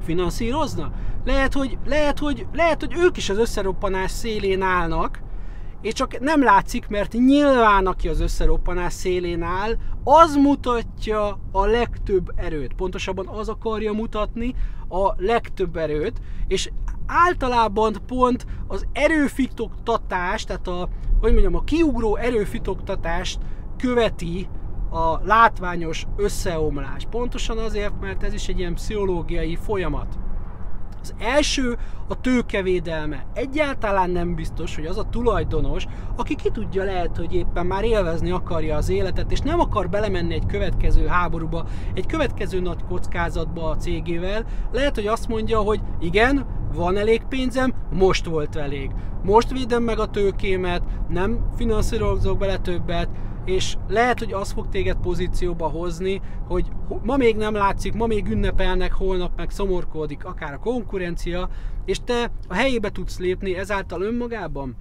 finanszírozna? 0.00 0.90
Lehet 1.24 1.52
hogy, 1.52 1.78
lehet, 1.86 2.18
hogy, 2.18 2.46
lehet, 2.52 2.80
hogy 2.80 2.94
ők 2.96 3.16
is 3.16 3.30
az 3.30 3.38
összeroppanás 3.38 4.10
szélén 4.10 4.62
állnak, 4.62 5.20
és 5.80 5.92
csak 5.92 6.20
nem 6.20 6.42
látszik, 6.42 6.88
mert 6.88 7.12
nyilván 7.12 7.86
aki 7.86 8.08
az 8.08 8.20
összeroppanás 8.20 8.92
szélén 8.92 9.42
áll, 9.42 9.76
az 10.04 10.34
mutatja 10.36 11.38
a 11.52 11.66
legtöbb 11.66 12.32
erőt. 12.36 12.74
Pontosabban 12.74 13.26
az 13.26 13.48
akarja 13.48 13.92
mutatni 13.92 14.54
a 14.88 15.14
legtöbb 15.16 15.76
erőt, 15.76 16.20
és 16.46 16.70
általában 17.06 17.96
pont 18.06 18.46
az 18.66 18.86
erőfitoktatás, 18.92 20.44
tehát 20.44 20.68
a, 20.68 20.88
hogy 21.20 21.32
mondjam, 21.32 21.54
a 21.54 21.64
kiugró 21.64 22.16
erőfitoktatást 22.16 23.38
követi 23.76 24.48
a 24.90 25.18
látványos 25.24 26.06
összeomlás. 26.16 27.06
Pontosan 27.10 27.58
azért, 27.58 28.00
mert 28.00 28.22
ez 28.22 28.32
is 28.32 28.48
egy 28.48 28.58
ilyen 28.58 28.74
pszichológiai 28.74 29.56
folyamat. 29.56 30.18
Az 31.08 31.14
első 31.18 31.78
a 32.08 32.20
tőkevédelme. 32.20 33.24
Egyáltalán 33.34 34.10
nem 34.10 34.34
biztos, 34.34 34.74
hogy 34.74 34.86
az 34.86 34.98
a 34.98 35.08
tulajdonos, 35.10 35.86
aki 36.16 36.34
ki 36.34 36.50
tudja 36.50 36.84
lehet, 36.84 37.16
hogy 37.16 37.34
éppen 37.34 37.66
már 37.66 37.84
élvezni 37.84 38.30
akarja 38.30 38.76
az 38.76 38.88
életet, 38.88 39.30
és 39.32 39.40
nem 39.40 39.60
akar 39.60 39.88
belemenni 39.88 40.34
egy 40.34 40.46
következő 40.46 41.06
háborúba, 41.06 41.64
egy 41.94 42.06
következő 42.06 42.60
nagy 42.60 42.84
kockázatba 42.88 43.70
a 43.70 43.76
cégével, 43.76 44.44
lehet, 44.72 44.94
hogy 44.94 45.06
azt 45.06 45.28
mondja, 45.28 45.58
hogy 45.58 45.80
igen, 46.00 46.46
van 46.74 46.96
elég 46.96 47.22
pénzem, 47.28 47.72
most 47.92 48.24
volt 48.24 48.56
elég. 48.56 48.90
Most 49.22 49.52
védem 49.52 49.82
meg 49.82 49.98
a 49.98 50.10
tőkémet, 50.10 50.82
nem 51.08 51.38
finanszírozok 51.56 52.38
bele 52.38 52.58
többet, 52.58 53.08
és 53.48 53.76
lehet, 53.88 54.18
hogy 54.18 54.32
az 54.32 54.52
fog 54.52 54.68
téged 54.68 54.96
pozícióba 54.96 55.68
hozni, 55.68 56.20
hogy 56.46 56.68
ma 57.02 57.16
még 57.16 57.36
nem 57.36 57.54
látszik, 57.54 57.94
ma 57.94 58.06
még 58.06 58.28
ünnepelnek, 58.28 58.92
holnap 58.92 59.36
meg 59.36 59.50
szomorkodik 59.50 60.24
akár 60.24 60.52
a 60.52 60.58
konkurencia, 60.58 61.48
és 61.84 62.00
te 62.04 62.30
a 62.48 62.54
helyébe 62.54 62.90
tudsz 62.90 63.18
lépni 63.18 63.56
ezáltal 63.56 64.02
önmagában, 64.02 64.76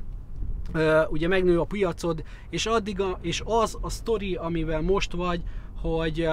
ugye 1.09 1.27
megnő 1.27 1.59
a 1.59 1.63
piacod, 1.63 2.23
és 2.49 2.65
addig 2.65 3.01
a, 3.01 3.17
és 3.21 3.41
az 3.45 3.77
a 3.81 3.89
sztori, 3.89 4.35
amivel 4.35 4.81
most 4.81 5.13
vagy, 5.13 5.43
hogy 5.81 6.27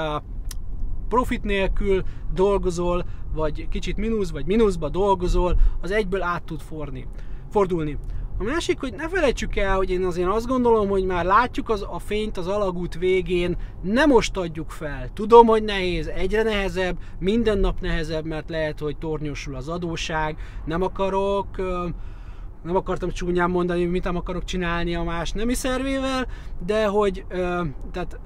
profit 1.08 1.42
nélkül 1.42 2.02
dolgozol, 2.32 3.04
vagy 3.34 3.68
kicsit 3.68 3.96
mínusz, 3.96 4.30
vagy 4.30 4.46
mínuszba 4.46 4.88
dolgozol, 4.88 5.56
az 5.80 5.90
egyből 5.90 6.22
át 6.22 6.42
tud 6.42 6.60
forni, 6.60 7.06
fordulni. 7.50 7.98
A 8.38 8.42
másik, 8.42 8.80
hogy 8.80 8.94
ne 8.94 9.08
felejtsük 9.08 9.56
el, 9.56 9.76
hogy 9.76 9.90
én 9.90 10.04
azért 10.04 10.28
azt 10.28 10.46
gondolom, 10.46 10.88
hogy 10.88 11.04
már 11.04 11.24
látjuk 11.24 11.68
az, 11.68 11.86
a 11.90 11.98
fényt 11.98 12.36
az 12.36 12.46
alagút 12.46 12.94
végén, 12.98 13.56
nem 13.82 14.08
most 14.08 14.36
adjuk 14.36 14.70
fel. 14.70 15.10
Tudom, 15.12 15.46
hogy 15.46 15.62
nehéz, 15.62 16.06
egyre 16.06 16.42
nehezebb, 16.42 16.96
minden 17.18 17.58
nap 17.58 17.80
nehezebb, 17.80 18.24
mert 18.24 18.50
lehet, 18.50 18.78
hogy 18.78 18.96
tornyosul 18.96 19.54
az 19.54 19.68
adóság, 19.68 20.36
nem 20.64 20.82
akarok 20.82 21.56
nem 22.62 22.76
akartam 22.76 23.10
csúnyán 23.10 23.50
mondani, 23.50 23.80
hogy 23.82 23.90
mit 23.90 24.04
nem 24.04 24.16
akarok 24.16 24.44
csinálni 24.44 24.94
a 24.94 25.02
más 25.02 25.32
nemi 25.32 25.54
szervével, 25.54 26.26
de 26.66 26.86
hogy 26.86 27.24
tehát, 27.92 28.20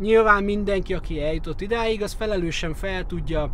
nyilván 0.00 0.44
mindenki, 0.44 0.94
aki 0.94 1.22
eljutott 1.22 1.60
idáig, 1.60 2.02
az 2.02 2.12
felelősen 2.12 2.74
fel 2.74 3.06
tudja 3.06 3.50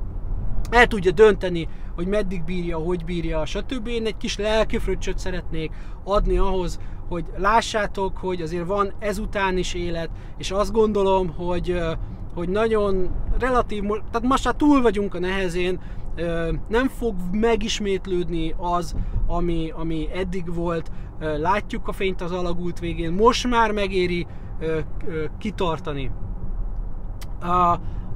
el 0.71 0.87
tudja 0.87 1.11
dönteni, 1.11 1.69
hogy 1.95 2.07
meddig 2.07 2.45
bírja, 2.45 2.79
hogy 2.79 3.05
bírja, 3.05 3.45
stb. 3.45 3.87
Én 3.87 4.07
egy 4.07 4.17
kis 4.17 4.39
lelkifröccsöt 4.39 5.19
szeretnék 5.19 5.73
adni 6.05 6.37
ahhoz, 6.37 6.79
hogy 7.09 7.25
lássátok, 7.37 8.17
hogy 8.17 8.41
azért 8.41 8.67
van 8.67 8.93
ezután 8.99 9.59
is 9.59 9.75
élet, 9.75 10.11
és 10.39 10.51
azt 10.51 10.73
gondolom, 10.73 11.35
hogy, 11.37 11.81
hogy 12.35 12.49
nagyon 12.49 13.11
relatív, 13.39 13.83
tehát 13.83 14.23
most 14.29 14.45
már 14.45 14.55
túl 14.55 14.83
vagyunk 14.83 15.15
a 15.15 15.19
nehezén, 15.19 15.81
nem 16.69 16.89
fog 16.89 17.15
megismétlődni 17.33 18.55
az, 18.57 18.95
ami, 19.27 19.73
ami 19.77 20.09
eddig 20.15 20.55
volt, 20.55 20.91
látjuk 21.39 21.89
a 21.89 21.93
fényt 21.93 22.21
az 22.21 22.33
alagút 22.33 22.79
végén, 22.79 23.13
most 23.13 23.49
már 23.49 23.71
megéri 23.73 24.27
kitartani. 25.39 26.11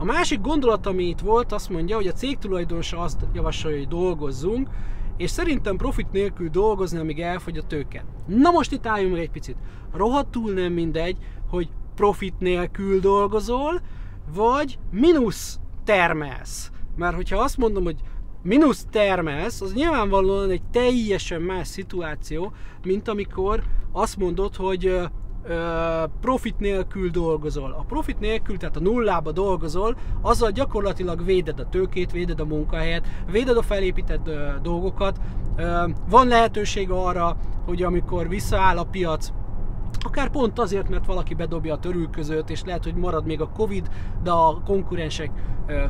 A 0.00 0.04
másik 0.04 0.40
gondolat, 0.40 0.87
ami 0.87 1.04
itt 1.04 1.18
volt, 1.20 1.52
azt 1.52 1.70
mondja, 1.70 1.96
hogy 1.96 2.06
a 2.06 2.12
cég 2.12 2.38
tulajdonosa 2.38 2.98
azt 2.98 3.26
javasolja, 3.32 3.76
hogy 3.76 3.88
dolgozzunk, 3.88 4.68
és 5.16 5.30
szerintem 5.30 5.76
profit 5.76 6.12
nélkül 6.12 6.48
dolgozni, 6.48 6.98
amíg 6.98 7.20
elfogy 7.20 7.58
a 7.58 7.62
tőke. 7.62 8.04
Na 8.26 8.50
most 8.50 8.72
itt 8.72 8.87
álljunk 8.87 9.12
meg 9.12 9.22
egy 9.22 9.30
picit. 9.30 9.56
Rohadtul 9.92 10.52
nem 10.52 10.72
mindegy, 10.72 11.16
hogy 11.50 11.68
profit 11.94 12.34
nélkül 12.38 13.00
dolgozol, 13.00 13.80
vagy 14.34 14.78
mínusz 14.90 15.58
termelsz. 15.84 16.70
Mert 16.96 17.14
hogyha 17.14 17.38
azt 17.38 17.56
mondom, 17.56 17.84
hogy 17.84 18.00
mínusz 18.42 18.87
termelsz, 18.90 19.61
az 19.61 19.74
nyilvánvalóan 19.74 20.50
egy 20.50 20.62
teljesen 20.70 21.42
más 21.42 21.68
szituáció, 21.68 22.52
mint 22.84 23.08
amikor 23.08 23.62
azt 23.92 24.16
mondod, 24.16 24.56
hogy 24.56 25.00
profit 26.20 26.58
nélkül 26.58 27.11
dolgozol. 27.11 27.72
A 27.78 27.84
profit 27.88 28.20
nélkül, 28.20 28.56
tehát 28.56 28.76
a 28.76 28.80
nullába 28.80 29.32
dolgozol, 29.32 29.96
azzal 30.22 30.50
gyakorlatilag 30.50 31.24
véded 31.24 31.61
a 31.61 31.68
tőkét, 31.68 32.12
véded 32.12 32.40
a 32.40 32.44
munkahelyet, 32.44 33.06
véded 33.30 33.56
a 33.56 33.62
felépített 33.62 34.30
dolgokat. 34.62 35.20
Van 36.08 36.28
lehetőség 36.28 36.90
arra, 36.90 37.37
hogy 37.66 37.82
amikor 37.82 38.28
visszaáll 38.28 38.78
a 38.78 38.84
piac, 38.84 39.32
Akár 40.08 40.30
pont 40.30 40.58
azért, 40.58 40.88
mert 40.88 41.06
valaki 41.06 41.34
bedobja 41.34 41.74
a 41.74 41.78
törülközőt, 41.78 42.50
és 42.50 42.64
lehet, 42.64 42.84
hogy 42.84 42.94
marad 42.94 43.26
még 43.26 43.40
a 43.40 43.48
Covid, 43.48 43.88
de 44.22 44.30
a 44.30 44.62
konkurensek 44.66 45.30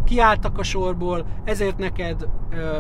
kiálltak 0.05 0.59
a 0.59 0.63
sorból, 0.63 1.27
ezért 1.45 1.79
neked 1.79 2.29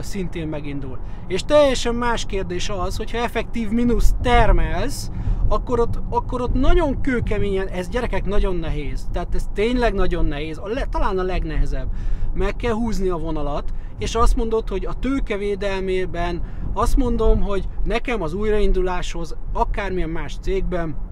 szintén 0.00 0.48
megindul. 0.48 0.98
És 1.26 1.42
teljesen 1.42 1.94
más 1.94 2.26
kérdés 2.26 2.68
az, 2.68 2.96
hogyha 2.96 3.18
effektív 3.18 3.70
mínusz 3.70 4.14
termelsz, 4.22 5.10
akkor 5.48 5.80
ott, 5.80 5.98
akkor 6.10 6.40
ott 6.40 6.54
nagyon 6.54 7.00
kőkeményen, 7.00 7.68
ez 7.68 7.88
gyerekek 7.88 8.24
nagyon 8.24 8.56
nehéz. 8.56 9.08
Tehát 9.12 9.34
ez 9.34 9.48
tényleg 9.54 9.94
nagyon 9.94 10.24
nehéz, 10.24 10.58
a 10.58 10.66
le, 10.66 10.86
talán 10.90 11.18
a 11.18 11.22
legnehezebb. 11.22 11.88
Meg 12.34 12.56
kell 12.56 12.72
húzni 12.72 13.08
a 13.08 13.16
vonalat, 13.16 13.72
és 13.98 14.14
azt 14.14 14.36
mondod, 14.36 14.68
hogy 14.68 14.86
a 14.86 14.98
tőkevédelmében 14.98 16.42
azt 16.72 16.96
mondom, 16.96 17.40
hogy 17.40 17.68
nekem 17.84 18.22
az 18.22 18.34
újrainduláshoz, 18.34 19.36
akármilyen 19.52 20.10
más 20.10 20.36
cégben, 20.40 21.06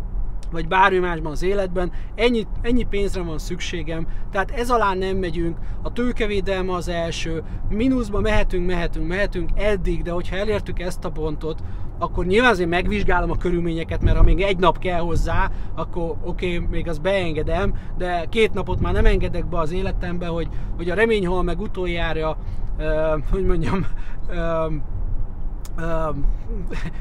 vagy 0.50 0.68
bármi 0.68 0.98
másban 0.98 1.32
az 1.32 1.42
életben, 1.42 1.92
ennyi, 2.14 2.46
ennyi 2.62 2.82
pénzre 2.82 3.22
van 3.22 3.38
szükségem, 3.38 4.06
tehát 4.30 4.50
ez 4.50 4.70
alá 4.70 4.94
nem 4.94 5.16
megyünk, 5.16 5.58
a 5.82 5.92
tőkevédelme 5.92 6.72
az 6.72 6.88
első, 6.88 7.42
mínuszba 7.68 8.20
mehetünk, 8.20 8.66
mehetünk, 8.66 9.08
mehetünk 9.08 9.50
eddig, 9.54 10.02
de 10.02 10.10
hogyha 10.10 10.36
elértük 10.36 10.80
ezt 10.80 11.04
a 11.04 11.10
pontot, 11.10 11.62
akkor 11.98 12.26
nyilván 12.26 12.50
azért 12.50 12.68
megvizsgálom 12.68 13.30
a 13.30 13.36
körülményeket, 13.36 14.02
mert 14.02 14.16
ha 14.16 14.22
még 14.22 14.40
egy 14.40 14.58
nap 14.58 14.78
kell 14.78 15.00
hozzá, 15.00 15.50
akkor 15.74 16.14
oké, 16.24 16.56
okay, 16.56 16.68
még 16.70 16.88
azt 16.88 17.02
beengedem, 17.02 17.74
de 17.98 18.26
két 18.28 18.54
napot 18.54 18.80
már 18.80 18.92
nem 18.92 19.06
engedek 19.06 19.46
be 19.46 19.58
az 19.58 19.72
életembe, 19.72 20.26
hogy, 20.26 20.48
hogy 20.76 20.90
a 20.90 20.94
remény 20.94 21.26
hol 21.26 21.42
meg 21.42 21.60
utoljára, 21.60 22.36
uh, 22.78 23.22
hogy 23.30 23.44
mondjam, 23.44 23.86
uh, 24.28 24.72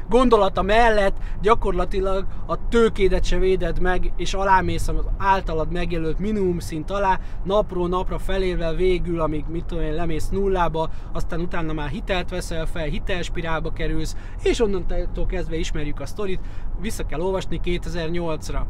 gondolata 0.08 0.62
mellett 0.62 1.16
gyakorlatilag 1.42 2.26
a 2.46 2.68
tőkédet 2.68 3.24
se 3.24 3.38
véded 3.38 3.80
meg, 3.80 4.12
és 4.16 4.34
alámész 4.34 4.88
az 4.88 5.04
általad 5.18 5.72
megjelölt 5.72 6.18
minimum 6.18 6.58
szint 6.58 6.90
alá, 6.90 7.20
napról 7.44 7.88
napra 7.88 8.18
felérve 8.18 8.74
végül, 8.74 9.20
amíg 9.20 9.44
mit 9.48 9.64
tudom 9.64 9.84
én, 9.84 9.94
lemész 9.94 10.28
nullába, 10.28 10.90
aztán 11.12 11.40
utána 11.40 11.72
már 11.72 11.88
hitelt 11.88 12.30
veszel 12.30 12.66
fel, 12.66 12.84
hitelspirálba 12.84 13.72
kerülsz, 13.72 14.16
és 14.42 14.60
onnantól 14.60 15.26
kezdve 15.26 15.56
ismerjük 15.56 16.00
a 16.00 16.06
sztorit, 16.06 16.40
vissza 16.80 17.06
kell 17.06 17.20
olvasni 17.20 17.60
2008-ra. 17.64 18.60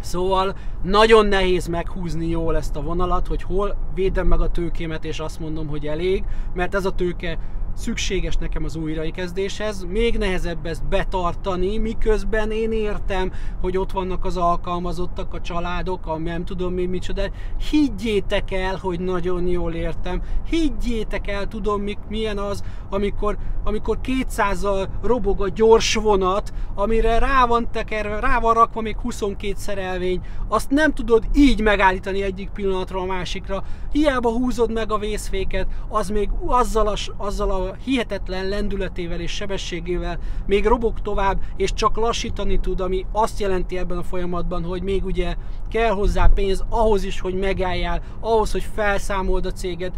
Szóval 0.00 0.54
nagyon 0.82 1.26
nehéz 1.26 1.66
meghúzni 1.66 2.28
jól 2.28 2.56
ezt 2.56 2.76
a 2.76 2.82
vonalat, 2.82 3.26
hogy 3.26 3.42
hol 3.42 3.76
védem 3.94 4.26
meg 4.26 4.40
a 4.40 4.50
tőkémet, 4.50 5.04
és 5.04 5.18
azt 5.18 5.40
mondom, 5.40 5.68
hogy 5.68 5.86
elég, 5.86 6.24
mert 6.54 6.74
ez 6.74 6.84
a 6.84 6.94
tőke 6.94 7.38
szükséges 7.80 8.36
nekem 8.36 8.64
az 8.64 8.76
újraikezdéshez. 8.76 9.84
Még 9.88 10.18
nehezebb 10.18 10.66
ezt 10.66 10.88
betartani, 10.88 11.78
miközben 11.78 12.50
én 12.50 12.72
értem, 12.72 13.32
hogy 13.60 13.76
ott 13.76 13.92
vannak 13.92 14.24
az 14.24 14.36
alkalmazottak, 14.36 15.34
a 15.34 15.40
családok, 15.40 16.06
a 16.06 16.18
nem 16.18 16.44
tudom 16.44 16.74
mi 16.74 16.86
micsoda. 16.86 17.22
Higgyétek 17.70 18.50
el, 18.50 18.76
hogy 18.76 19.00
nagyon 19.00 19.46
jól 19.46 19.74
értem. 19.74 20.22
Higgyétek 20.48 21.28
el, 21.28 21.46
tudom 21.46 21.84
milyen 22.08 22.38
az, 22.38 22.62
amikor, 22.90 23.36
amikor 23.64 23.98
200-al 24.04 24.88
robog 25.02 25.42
a 25.42 25.48
gyors 25.48 25.94
vonat, 25.94 26.52
amire 26.74 27.18
rá 27.18 27.46
van 27.46 27.70
tekerve, 27.70 28.20
rá 28.20 28.40
van 28.40 28.54
rakva 28.54 28.80
még 28.80 28.96
22 28.96 29.52
szerelvény, 29.56 30.20
azt 30.48 30.70
nem 30.70 30.92
tudod 30.92 31.24
így 31.34 31.60
megállítani 31.60 32.22
egyik 32.22 32.50
pillanatra 32.50 33.00
a 33.00 33.04
másikra. 33.04 33.62
Hiába 33.92 34.30
húzod 34.30 34.72
meg 34.72 34.92
a 34.92 34.98
vészféket, 34.98 35.66
az 35.88 36.08
még 36.08 36.28
azzal 36.46 36.86
a, 36.86 36.96
azzal 37.16 37.50
a 37.50 37.69
hihetetlen 37.84 38.48
lendületével 38.48 39.20
és 39.20 39.30
sebességével 39.30 40.18
még 40.46 40.66
robog 40.66 41.00
tovább, 41.00 41.40
és 41.56 41.72
csak 41.72 41.96
lassítani 41.96 42.60
tud, 42.60 42.80
ami 42.80 43.06
azt 43.12 43.40
jelenti 43.40 43.78
ebben 43.78 43.98
a 43.98 44.02
folyamatban, 44.02 44.64
hogy 44.64 44.82
még 44.82 45.04
ugye 45.04 45.34
kell 45.70 45.90
hozzá 45.90 46.26
pénz 46.34 46.64
ahhoz 46.68 47.04
is, 47.04 47.20
hogy 47.20 47.34
megálljál, 47.34 48.02
ahhoz, 48.20 48.52
hogy 48.52 48.66
felszámold 48.74 49.46
a 49.46 49.52
céget, 49.52 49.94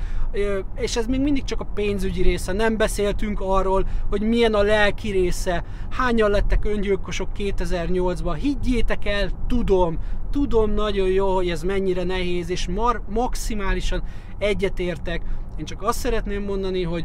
és 0.74 0.96
ez 0.96 1.06
még 1.06 1.20
mindig 1.20 1.44
csak 1.44 1.60
a 1.60 1.70
pénzügyi 1.74 2.22
része. 2.22 2.52
Nem 2.52 2.76
beszéltünk 2.76 3.40
arról, 3.40 3.86
hogy 4.10 4.22
milyen 4.22 4.54
a 4.54 4.62
lelki 4.62 5.10
része, 5.10 5.64
hányan 5.90 6.30
lettek 6.30 6.64
öngyilkosok 6.64 7.28
2008-ban. 7.38 8.36
Higgyétek 8.40 9.06
el, 9.06 9.30
tudom, 9.46 9.98
tudom 10.30 10.70
nagyon 10.70 11.08
jó, 11.08 11.34
hogy 11.34 11.50
ez 11.50 11.62
mennyire 11.62 12.04
nehéz, 12.04 12.50
és 12.50 12.68
mar- 12.68 13.02
maximálisan 13.08 14.02
egyetértek. 14.38 15.22
Én 15.56 15.64
csak 15.64 15.82
azt 15.82 15.98
szeretném 15.98 16.42
mondani, 16.42 16.82
hogy 16.82 17.04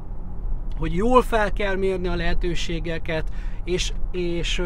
hogy 0.77 0.95
jól 0.95 1.21
fel 1.21 1.53
kell 1.53 1.75
mérni 1.75 2.07
a 2.07 2.15
lehetőségeket, 2.15 3.29
és, 3.63 3.93
és, 4.11 4.61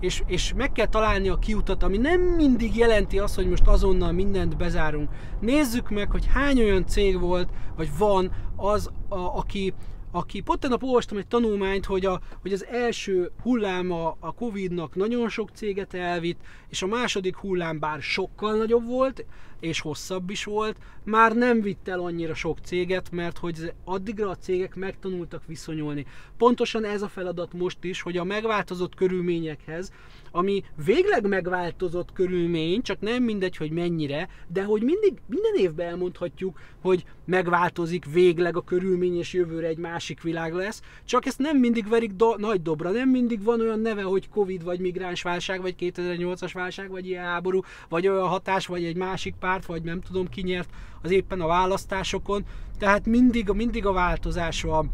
és, 0.00 0.22
és 0.26 0.52
meg 0.56 0.72
kell 0.72 0.86
találni 0.86 1.28
a 1.28 1.38
kiutat, 1.38 1.82
ami 1.82 1.96
nem 1.96 2.20
mindig 2.20 2.76
jelenti 2.76 3.18
azt, 3.18 3.34
hogy 3.34 3.48
most 3.48 3.66
azonnal 3.66 4.12
mindent 4.12 4.56
bezárunk. 4.56 5.08
Nézzük 5.40 5.90
meg, 5.90 6.10
hogy 6.10 6.26
hány 6.32 6.60
olyan 6.60 6.86
cég 6.86 7.20
volt, 7.20 7.48
vagy 7.76 7.88
van 7.98 8.30
az, 8.56 8.90
a, 9.08 9.18
aki, 9.18 9.74
aki 10.10 10.40
pont 10.40 10.60
tegnap 10.60 10.82
olvastam 10.82 11.18
egy 11.18 11.26
tanulmányt, 11.26 11.84
hogy, 11.84 12.06
a, 12.06 12.20
hogy 12.42 12.52
az 12.52 12.66
első 12.66 13.30
hulláma 13.42 14.16
a 14.20 14.32
Covid-nak 14.32 14.94
nagyon 14.94 15.28
sok 15.28 15.50
céget 15.54 15.94
elvitt, 15.94 16.40
és 16.68 16.82
a 16.82 16.86
második 16.86 17.36
hullám 17.36 17.78
bár 17.78 18.00
sokkal 18.00 18.56
nagyobb 18.56 18.86
volt, 18.86 19.24
és 19.60 19.80
hosszabb 19.80 20.30
is 20.30 20.44
volt, 20.44 20.76
már 21.04 21.36
nem 21.36 21.60
vitt 21.60 21.88
el 21.88 22.00
annyira 22.00 22.34
sok 22.34 22.58
céget, 22.64 23.10
mert 23.10 23.38
hogy 23.38 23.72
addigra 23.84 24.30
a 24.30 24.36
cégek 24.36 24.74
megtanultak 24.74 25.46
viszonyulni. 25.46 26.06
Pontosan 26.36 26.84
ez 26.84 27.02
a 27.02 27.08
feladat 27.08 27.52
most 27.52 27.84
is, 27.84 28.02
hogy 28.02 28.16
a 28.16 28.24
megváltozott 28.24 28.94
körülményekhez, 28.94 29.92
ami 30.30 30.64
végleg 30.84 31.26
megváltozott 31.26 32.12
körülmény, 32.12 32.82
csak 32.82 33.00
nem 33.00 33.22
mindegy, 33.22 33.56
hogy 33.56 33.70
mennyire, 33.70 34.28
de 34.48 34.64
hogy 34.64 34.82
mindig, 34.82 35.12
minden 35.26 35.54
évben 35.56 35.88
elmondhatjuk, 35.88 36.58
hogy 36.80 37.04
megváltozik 37.24 38.04
végleg 38.12 38.56
a 38.56 38.64
körülmény, 38.64 39.16
és 39.16 39.32
jövőre 39.32 39.66
egy 39.66 39.78
másik 39.78 40.22
világ 40.22 40.52
lesz, 40.52 40.82
csak 41.04 41.26
ezt 41.26 41.38
nem 41.38 41.56
mindig 41.58 41.88
verik 41.88 42.12
do- 42.12 42.38
nagy 42.38 42.62
dobra, 42.62 42.90
nem 42.90 43.08
mindig 43.08 43.42
van 43.42 43.60
olyan 43.60 43.80
neve, 43.80 44.02
hogy 44.02 44.28
Covid, 44.28 44.64
vagy 44.64 44.80
migránsválság, 44.80 45.60
vagy 45.60 45.74
2008-as 45.78 46.50
válság, 46.52 46.90
vagy 46.90 47.06
ilyen 47.06 47.24
háború, 47.24 47.60
vagy 47.88 48.08
olyan 48.08 48.28
hatás, 48.28 48.66
vagy 48.66 48.84
egy 48.84 48.96
másik 48.96 49.34
párt, 49.54 49.66
vagy 49.66 49.82
nem 49.82 50.00
tudom 50.00 50.28
ki 50.28 50.42
nyert 50.42 50.70
az 51.02 51.10
éppen 51.10 51.40
a 51.40 51.46
választásokon, 51.46 52.44
tehát 52.78 53.06
mindig, 53.06 53.48
mindig 53.48 53.86
a 53.86 53.92
változás 53.92 54.62
van. 54.62 54.90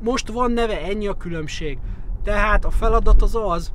Most 0.00 0.28
van 0.28 0.52
neve, 0.52 0.82
ennyi 0.82 1.06
a 1.06 1.16
különbség. 1.16 1.78
Tehát 2.24 2.64
a 2.64 2.70
feladat 2.70 3.22
az 3.22 3.34
az, 3.34 3.72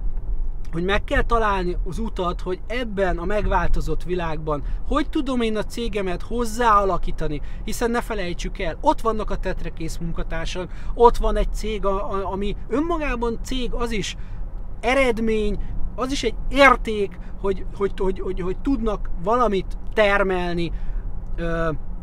hogy 0.72 0.84
meg 0.84 1.04
kell 1.04 1.22
találni 1.22 1.78
az 1.86 2.00
utat, 2.00 2.42
hogy 2.42 2.60
ebben 2.68 3.18
a 3.18 3.26
megváltozott 3.26 4.04
világban 4.04 4.64
hogy 4.88 5.10
tudom 5.10 5.42
én 5.42 5.58
a 5.58 5.64
cégemet 5.64 6.22
hozzáalakítani, 6.22 7.42
hiszen 7.64 7.92
ne 7.92 8.02
felejtsük 8.02 8.60
el, 8.60 8.78
ott 8.82 9.02
vannak 9.02 9.30
a 9.30 9.38
tetrekész 9.38 9.98
munkatársak, 9.98 10.72
ott 10.94 11.18
van 11.18 11.36
egy 11.36 11.54
cég, 11.54 11.86
ami 12.24 12.56
önmagában 12.70 13.40
cég, 13.44 13.74
az 13.74 13.92
is 13.92 14.16
eredmény, 14.80 15.60
az 16.00 16.12
is 16.12 16.24
egy 16.24 16.36
érték, 16.50 17.20
hogy, 17.42 17.66
hogy, 17.78 17.92
hogy, 17.98 18.20
hogy, 18.20 18.42
hogy 18.42 18.58
tudnak 18.58 19.10
valamit 19.24 19.78
termelni, 19.94 20.72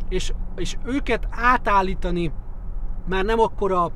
és, 0.09 0.33
és 0.57 0.77
őket 0.85 1.29
átállítani 1.31 2.33
már 3.09 3.25
nem 3.25 3.41
akkora, 3.41 3.91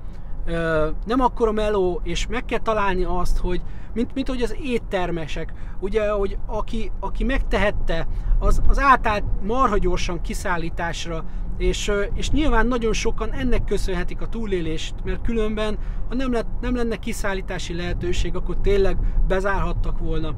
nem 1.07 1.21
akkora 1.21 1.53
meló, 1.53 2.01
és 2.03 2.27
meg 2.27 2.45
kell 2.45 2.59
találni 2.59 3.05
azt, 3.05 3.39
hogy 3.39 3.63
mint, 3.95 4.15
mint 4.15 4.29
hogy 4.29 4.43
az 4.43 4.57
éttermesek, 4.63 5.53
ugye, 5.81 6.11
hogy 6.11 6.39
aki, 6.47 6.93
aki 7.01 7.25
megtehette, 7.25 8.07
az, 8.39 8.63
az 8.69 8.79
átállt 8.79 9.25
marha 9.43 9.79
gyorsan 9.79 10.21
kiszállításra, 10.21 11.25
és, 11.59 11.93
és 12.15 12.31
nyilván 12.31 12.67
nagyon 12.67 12.93
sokan 12.93 13.33
ennek 13.33 13.65
köszönhetik 13.65 14.21
a 14.21 14.29
túlélést, 14.29 14.95
mert 15.05 15.23
különben, 15.23 15.79
ha 16.09 16.15
nem, 16.15 16.33
lett, 16.33 16.47
nem 16.61 16.77
lenne 16.77 16.97
kiszállítási 16.97 17.75
lehetőség, 17.75 18.37
akkor 18.37 18.57
tényleg 18.63 18.97
bezárhattak 19.29 19.99
volna. 19.99 20.35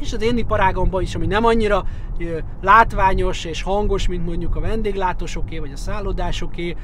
És 0.00 0.12
az 0.12 0.22
én 0.22 0.38
iparágomban 0.38 1.02
is, 1.02 1.14
ami 1.14 1.26
nem 1.26 1.44
annyira 1.44 1.84
látványos 2.60 3.44
és 3.44 3.62
hangos, 3.62 4.08
mint 4.08 4.26
mondjuk 4.26 4.56
a 4.56 4.60
vendéglátósoké 4.60 5.58
vagy 5.58 5.72
a 5.72 5.76
szállodásoké, 5.76 6.76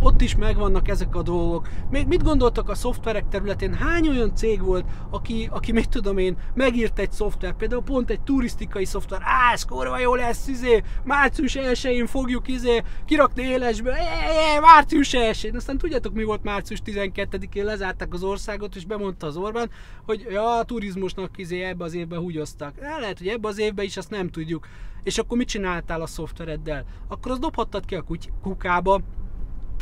ott 0.00 0.20
is 0.20 0.36
megvannak 0.36 0.88
ezek 0.88 1.14
a 1.14 1.22
dolgok. 1.22 1.68
Még 1.90 2.06
mit 2.06 2.22
gondoltak 2.22 2.68
a 2.68 2.74
szoftverek 2.74 3.28
területén? 3.28 3.74
Hány 3.74 4.08
olyan 4.08 4.34
cég 4.34 4.62
volt, 4.62 4.84
aki, 5.10 5.48
aki 5.50 5.72
mit 5.72 5.88
tudom 5.88 6.18
én, 6.18 6.36
megírt 6.54 6.98
egy 6.98 7.12
szoftver, 7.12 7.52
például 7.52 7.82
pont 7.82 8.10
egy 8.10 8.20
turisztikai 8.20 8.84
szoftver, 8.84 9.20
á, 9.22 9.52
ez 9.52 9.64
kurva 9.64 9.98
jó 9.98 10.14
lesz, 10.14 10.48
izé, 10.48 10.82
március 11.04 11.56
1-én 11.60 12.06
fogjuk 12.06 12.48
izé, 12.48 12.82
kirakni 13.04 13.42
élesbe, 13.42 13.90
é, 13.90 14.58
március 14.60 15.10
1-én. 15.12 15.56
Aztán 15.56 15.78
tudjátok, 15.78 16.12
mi 16.14 16.24
volt 16.24 16.42
március 16.42 16.82
12-én, 16.86 17.64
lezárták 17.64 18.12
az 18.12 18.22
országot, 18.22 18.76
és 18.76 18.84
bemondta 18.84 19.26
az 19.26 19.36
Orbán, 19.36 19.70
hogy 20.04 20.26
ja, 20.30 20.58
a 20.58 20.64
turizmusnak 20.64 21.38
izé 21.38 21.62
ebbe 21.62 21.84
az 21.84 21.94
évben 21.94 22.18
húgyoztak. 22.18 22.74
Lehet, 22.80 23.18
hogy 23.18 23.28
ebbe 23.28 23.48
az 23.48 23.58
évben 23.58 23.84
is 23.84 23.96
azt 23.96 24.10
nem 24.10 24.30
tudjuk. 24.32 24.66
És 25.02 25.18
akkor 25.18 25.36
mit 25.36 25.48
csináltál 25.48 26.00
a 26.00 26.06
szoftvereddel? 26.06 26.84
Akkor 27.08 27.30
azt 27.30 27.40
dobhattad 27.40 27.84
ki 27.84 27.94
a 27.94 28.04
kukába, 28.42 29.00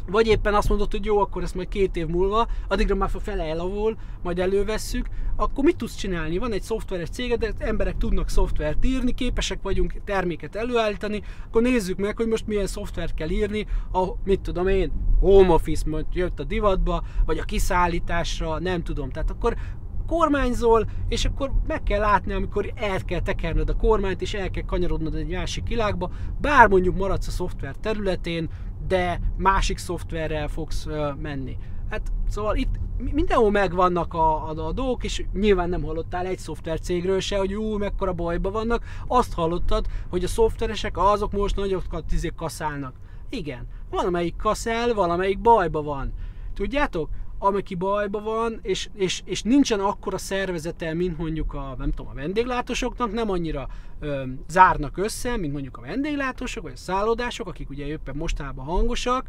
vagy 0.06 0.26
éppen 0.26 0.54
azt 0.54 0.68
mondod, 0.68 0.90
hogy 0.90 1.04
jó, 1.04 1.18
akkor 1.18 1.42
ezt 1.42 1.54
majd 1.54 1.68
két 1.68 1.96
év 1.96 2.06
múlva, 2.06 2.48
addigra 2.68 2.94
már 2.94 3.10
fele 3.22 3.44
elavul, 3.44 3.96
majd 4.22 4.38
elővesszük, 4.38 5.08
akkor 5.36 5.64
mit 5.64 5.76
tudsz 5.76 5.94
csinálni? 5.94 6.38
Van 6.38 6.52
egy 6.52 6.62
szoftveres 6.62 7.08
céged, 7.08 7.40
de 7.40 7.52
emberek 7.58 7.96
tudnak 7.96 8.28
szoftvert 8.28 8.84
írni, 8.84 9.14
képesek 9.14 9.62
vagyunk 9.62 9.94
terméket 10.04 10.56
előállítani, 10.56 11.22
akkor 11.46 11.62
nézzük 11.62 11.98
meg, 11.98 12.16
hogy 12.16 12.26
most 12.26 12.46
milyen 12.46 12.66
szoftvert 12.66 13.14
kell 13.14 13.28
írni, 13.28 13.66
a, 13.92 14.06
mit 14.24 14.40
tudom 14.40 14.68
én, 14.68 14.92
home 15.20 15.52
office 15.52 16.04
jött 16.12 16.40
a 16.40 16.44
divatba, 16.44 17.02
vagy 17.26 17.38
a 17.38 17.44
kiszállításra, 17.44 18.58
nem 18.58 18.82
tudom. 18.82 19.10
Tehát 19.10 19.30
akkor 19.30 19.56
kormányzol, 20.10 20.86
és 21.08 21.24
akkor 21.24 21.52
meg 21.66 21.82
kell 21.82 22.00
látni, 22.00 22.32
amikor 22.32 22.72
el 22.74 23.04
kell 23.04 23.20
tekerned 23.20 23.68
a 23.68 23.76
kormányt, 23.76 24.22
és 24.22 24.34
el 24.34 24.50
kell 24.50 24.64
kanyarodnod 24.64 25.14
egy 25.14 25.28
másik 25.28 25.68
világba, 25.68 26.10
bár 26.40 26.68
mondjuk 26.68 26.96
maradsz 26.96 27.26
a 27.26 27.30
szoftver 27.30 27.74
területén, 27.76 28.48
de 28.88 29.20
másik 29.36 29.78
szoftverrel 29.78 30.48
fogsz 30.48 30.86
menni. 31.22 31.56
Hát 31.90 32.12
szóval 32.28 32.56
itt 32.56 32.74
mindenhol 33.12 33.50
megvannak 33.50 34.14
a, 34.14 34.48
a, 34.48 34.66
a 34.66 34.72
dolgok, 34.72 35.04
és 35.04 35.24
nyilván 35.32 35.68
nem 35.68 35.82
hallottál 35.82 36.26
egy 36.26 36.38
szoftvercégről 36.38 37.20
se, 37.20 37.38
hogy 37.38 37.50
jó, 37.50 37.76
mekkora 37.76 38.12
bajba 38.12 38.50
vannak. 38.50 38.84
Azt 39.06 39.34
hallottad, 39.34 39.86
hogy 40.08 40.24
a 40.24 40.28
szoftveresek 40.28 40.98
azok 40.98 41.32
most 41.32 41.56
nagyokat 41.56 42.04
tizék 42.04 42.34
kaszálnak. 42.34 42.94
Igen, 43.28 43.66
valamelyik 43.90 44.36
kaszál, 44.36 44.94
valamelyik 44.94 45.40
bajba 45.40 45.82
van. 45.82 46.12
Tudjátok? 46.54 47.08
Amelyik 47.42 47.76
bajba 47.76 48.20
van, 48.20 48.58
és, 48.62 48.88
és, 48.94 49.22
és 49.24 49.42
nincsen 49.42 49.80
akkora 49.80 50.18
szervezete, 50.18 50.94
mint 50.94 51.18
mondjuk 51.18 51.54
a, 51.54 51.74
nem 51.78 51.90
tudom, 51.90 52.10
a 52.10 52.14
vendéglátósoknak, 52.14 53.12
nem 53.12 53.30
annyira 53.30 53.68
ö, 54.00 54.22
zárnak 54.48 54.96
össze, 54.96 55.36
mint 55.36 55.52
mondjuk 55.52 55.76
a 55.76 55.80
vendéglátósok, 55.80 56.62
vagy 56.62 56.72
a 56.72 56.76
szállodások, 56.76 57.46
akik 57.46 57.70
ugye 57.70 57.86
éppen 57.86 58.16
mostában 58.16 58.64
hangosak, 58.64 59.26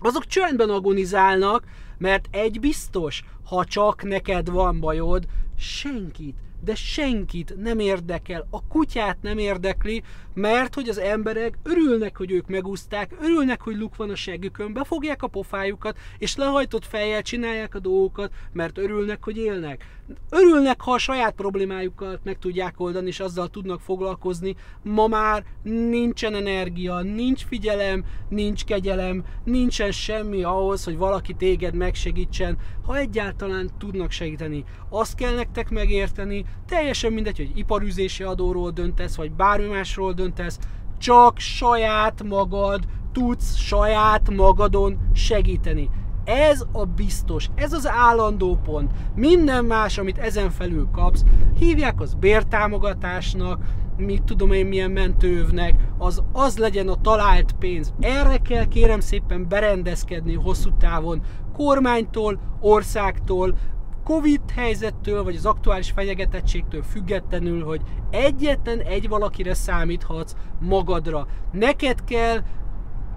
azok 0.00 0.26
csöndben 0.26 0.70
agonizálnak, 0.70 1.64
mert 1.98 2.28
egy 2.30 2.60
biztos, 2.60 3.24
ha 3.44 3.64
csak 3.64 4.02
neked 4.02 4.50
van 4.50 4.80
bajod, 4.80 5.26
senkit 5.56 6.36
de 6.64 6.74
senkit 6.74 7.54
nem 7.56 7.78
érdekel, 7.78 8.46
a 8.50 8.66
kutyát 8.66 9.16
nem 9.20 9.38
érdekli, 9.38 10.02
mert 10.34 10.74
hogy 10.74 10.88
az 10.88 10.98
emberek 10.98 11.58
örülnek, 11.62 12.16
hogy 12.16 12.32
ők 12.32 12.48
megúzták, 12.48 13.16
örülnek, 13.20 13.60
hogy 13.60 13.76
luk 13.76 13.96
van 13.96 14.10
a 14.10 14.14
segükön, 14.14 14.72
befogják 14.72 15.22
a 15.22 15.26
pofájukat, 15.26 15.98
és 16.18 16.36
lehajtott 16.36 16.86
fejjel 16.86 17.22
csinálják 17.22 17.74
a 17.74 17.78
dolgokat, 17.78 18.32
mert 18.52 18.78
örülnek, 18.78 19.24
hogy 19.24 19.36
élnek. 19.36 19.99
Örülnek, 20.30 20.80
ha 20.80 20.92
a 20.92 20.98
saját 20.98 21.34
problémájukat 21.34 22.20
meg 22.24 22.38
tudják 22.38 22.80
oldani, 22.80 23.06
és 23.06 23.20
azzal 23.20 23.48
tudnak 23.48 23.80
foglalkozni. 23.80 24.56
Ma 24.82 25.06
már 25.06 25.44
nincsen 25.62 26.34
energia, 26.34 27.00
nincs 27.00 27.44
figyelem, 27.44 28.04
nincs 28.28 28.64
kegyelem, 28.64 29.24
nincsen 29.44 29.92
semmi 29.92 30.42
ahhoz, 30.42 30.84
hogy 30.84 30.96
valaki 30.96 31.34
téged 31.34 31.74
megsegítsen, 31.74 32.58
ha 32.86 32.96
egyáltalán 32.96 33.70
tudnak 33.78 34.10
segíteni. 34.10 34.64
Azt 34.88 35.14
kell 35.14 35.34
nektek 35.34 35.70
megérteni, 35.70 36.44
teljesen 36.66 37.12
mindegy, 37.12 37.36
hogy 37.36 37.52
iparüzési 37.54 38.22
adóról 38.22 38.70
döntesz, 38.70 39.16
vagy 39.16 39.32
bármi 39.32 39.66
másról 39.66 40.12
döntesz, 40.12 40.58
csak 40.98 41.38
saját 41.38 42.22
magad 42.22 42.84
tudsz 43.12 43.56
saját 43.56 44.30
magadon 44.30 44.98
segíteni. 45.14 45.90
Ez 46.30 46.64
a 46.72 46.84
biztos, 46.84 47.50
ez 47.54 47.72
az 47.72 47.88
állandó 47.88 48.58
pont. 48.64 48.90
Minden 49.14 49.64
más, 49.64 49.98
amit 49.98 50.18
ezen 50.18 50.50
felül 50.50 50.88
kapsz, 50.92 51.24
hívják 51.58 52.00
az 52.00 52.14
bértámogatásnak, 52.14 53.62
mit 53.96 54.22
tudom 54.22 54.52
én 54.52 54.66
milyen 54.66 54.90
mentővnek, 54.90 55.74
az 55.98 56.22
az 56.32 56.58
legyen 56.58 56.88
a 56.88 57.00
talált 57.00 57.52
pénz. 57.52 57.92
Erre 58.00 58.36
kell 58.36 58.64
kérem 58.64 59.00
szépen 59.00 59.48
berendezkedni 59.48 60.34
hosszú 60.34 60.70
távon 60.78 61.22
kormánytól, 61.52 62.40
országtól, 62.60 63.56
Covid 64.04 64.40
helyzettől, 64.54 65.24
vagy 65.24 65.36
az 65.36 65.46
aktuális 65.46 65.90
fenyegetettségtől 65.90 66.82
függetlenül, 66.82 67.64
hogy 67.64 67.80
egyetlen 68.10 68.78
egy 68.78 69.08
valakire 69.08 69.54
számíthatsz 69.54 70.34
magadra. 70.60 71.26
Neked 71.52 72.04
kell 72.04 72.40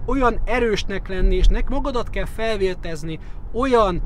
olyan 0.06 0.42
erősnek 0.46 1.08
lenni, 1.08 1.36
és 1.36 1.48
nek 1.48 1.70
magadat 1.70 2.10
kell 2.10 2.26
felvértezni 2.26 3.20
olyan 3.52 4.02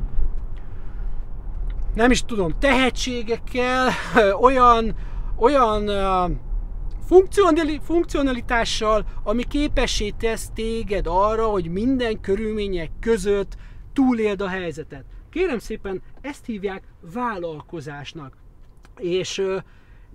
nem 1.98 2.12
is 2.12 2.22
tudom, 2.26 2.60
tehetségekkel, 2.60 3.90
olyan, 4.48 4.96
olyan 5.36 5.90
funkcionalitással, 7.82 9.06
ami 9.24 9.44
képessé 9.44 10.10
tesz 10.10 10.50
téged 10.56 11.06
arra, 11.08 11.46
hogy 11.46 11.70
minden 11.70 12.22
körülmények 12.22 12.92
között 13.00 13.58
túléld 13.94 14.42
a 14.42 14.48
helyzetet. 14.48 15.06
Kérem 15.30 15.60
szépen, 15.60 16.02
ezt 16.22 16.46
hívják 16.46 16.84
vállalkozásnak. 17.14 18.38
És, 18.98 19.38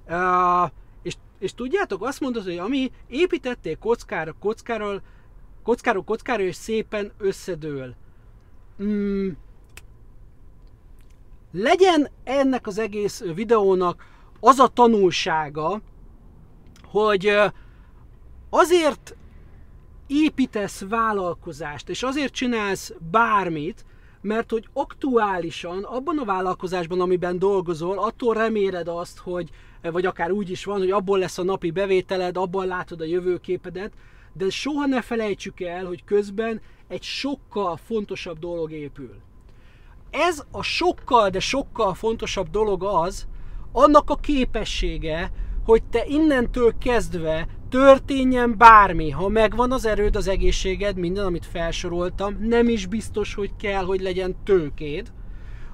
uh, 0.07 0.71
és, 1.03 1.15
és 1.39 1.55
tudjátok, 1.55 2.05
azt 2.05 2.21
mondod, 2.21 2.45
hogy 2.45 2.59
ami 2.59 2.91
építettél 3.09 3.79
kockára, 3.79 4.35
kockáról, 4.41 5.03
kockáról, 5.63 6.05
kockára, 6.05 6.43
és 6.43 6.57
szépen 6.57 7.13
összedől. 7.19 7.95
Mm, 8.83 9.29
legyen 11.53 12.09
ennek 12.25 12.67
az 12.67 12.79
egész 12.79 13.23
videónak 13.35 14.05
az 14.41 14.59
a 14.59 14.69
tanulsága, 14.69 15.81
hogy 16.83 17.37
azért 18.51 19.17
építesz 20.07 20.85
vállalkozást, 20.89 21.89
és 21.89 22.03
azért 22.03 22.33
csinálsz 22.33 22.93
bármit, 23.11 23.85
mert 24.21 24.51
hogy 24.51 24.69
aktuálisan 24.73 25.85
abban 25.85 26.19
a 26.19 26.25
vállalkozásban, 26.25 27.01
amiben 27.01 27.39
dolgozol, 27.39 27.99
attól 27.99 28.35
reméled 28.35 28.89
azt, 28.89 29.19
hogy, 29.19 29.51
vagy 29.83 30.07
akár 30.07 30.31
úgy 30.31 30.51
is 30.51 30.65
van, 30.65 30.79
hogy 30.79 30.91
abból 30.91 31.19
lesz 31.19 31.39
a 31.39 31.43
napi 31.43 31.71
bevételed, 31.71 32.37
abban 32.37 32.67
látod 32.67 33.01
a 33.01 33.05
jövőképedet, 33.05 33.93
de 34.33 34.51
soha 34.51 34.87
ne 34.87 35.03
felejtsük 35.03 35.61
el, 35.61 35.85
hogy 35.85 36.05
közben 36.05 36.61
egy 36.89 37.03
sokkal 37.03 37.77
fontosabb 37.77 38.39
dolog 38.39 38.73
épül. 38.73 39.15
Ez 40.11 40.43
a 40.51 40.63
sokkal, 40.63 41.31
de 41.31 41.41
sokkal 41.41 41.95
fontosabb 41.95 42.51
dolog 42.51 42.85
az, 42.85 43.27
annak 43.73 44.11
a 44.11 44.17
képessége, 44.17 45.33
hogy 45.65 45.83
te 45.85 46.05
innentől 46.07 46.75
kezdve 46.79 47.49
történjen 47.69 48.59
bármi, 48.59 49.11
ha 49.11 49.29
megvan 49.29 49.73
az 49.73 49.87
erőd, 49.87 50.17
az 50.17 50.29
egészséged, 50.29 50.97
minden, 50.97 51.25
amit 51.25 51.47
felsoroltam, 51.47 52.37
nem 52.41 52.69
is 52.69 52.87
biztos, 52.87 53.35
hogy 53.35 53.51
kell, 53.57 53.85
hogy 53.85 54.01
legyen 54.01 54.37
tőkéd. 54.45 55.13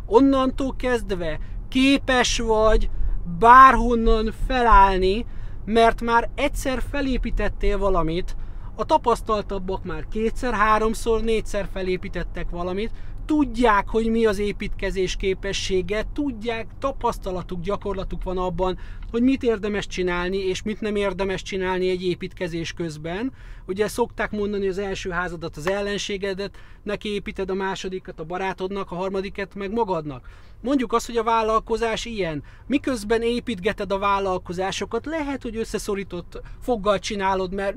Onnantól 0.06 0.74
kezdve 0.76 1.38
képes 1.68 2.38
vagy 2.38 2.90
bárhonnan 3.38 4.34
felállni, 4.46 5.26
mert 5.64 6.00
már 6.00 6.30
egyszer 6.34 6.82
felépítettél 6.90 7.78
valamit, 7.78 8.36
a 8.78 8.84
tapasztaltabbak 8.84 9.84
már 9.84 10.04
kétszer, 10.10 10.52
háromszor, 10.52 11.22
négyszer 11.22 11.68
felépítettek 11.72 12.50
valamit, 12.50 12.90
tudják, 13.28 13.88
hogy 13.88 14.10
mi 14.10 14.26
az 14.26 14.38
építkezés 14.38 15.16
képessége, 15.16 16.04
tudják, 16.12 16.66
tapasztalatuk, 16.78 17.60
gyakorlatuk 17.60 18.22
van 18.22 18.38
abban, 18.38 18.78
hogy 19.10 19.22
mit 19.22 19.42
érdemes 19.42 19.86
csinálni, 19.86 20.36
és 20.36 20.62
mit 20.62 20.80
nem 20.80 20.96
érdemes 20.96 21.42
csinálni 21.42 21.90
egy 21.90 22.02
építkezés 22.02 22.72
közben. 22.72 23.32
Ugye 23.66 23.88
szokták 23.88 24.30
mondani, 24.30 24.62
hogy 24.62 24.70
az 24.70 24.78
első 24.78 25.10
házadat 25.10 25.56
az 25.56 25.68
ellenségedet, 25.68 26.56
neki 26.82 27.08
építed 27.08 27.50
a 27.50 27.54
másodikat 27.54 28.20
a 28.20 28.24
barátodnak, 28.24 28.90
a 28.90 28.94
harmadiket 28.94 29.54
meg 29.54 29.72
magadnak. 29.72 30.28
Mondjuk 30.60 30.92
azt, 30.92 31.06
hogy 31.06 31.16
a 31.16 31.22
vállalkozás 31.22 32.04
ilyen. 32.04 32.42
Miközben 32.66 33.22
építgeted 33.22 33.92
a 33.92 33.98
vállalkozásokat, 33.98 35.06
lehet, 35.06 35.42
hogy 35.42 35.56
összeszorított 35.56 36.42
foggal 36.60 36.98
csinálod, 36.98 37.52
mert 37.52 37.76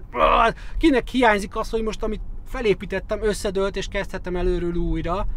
kinek 0.77 1.07
hiányzik 1.07 1.55
az, 1.55 1.69
hogy 1.69 1.81
most 1.81 2.03
amit 2.03 2.21
felépítettem, 2.51 3.23
összedőlt, 3.23 3.75
és 3.75 3.87
kezdhetem 3.87 4.35
előről 4.35 4.75
újra, 4.75 5.27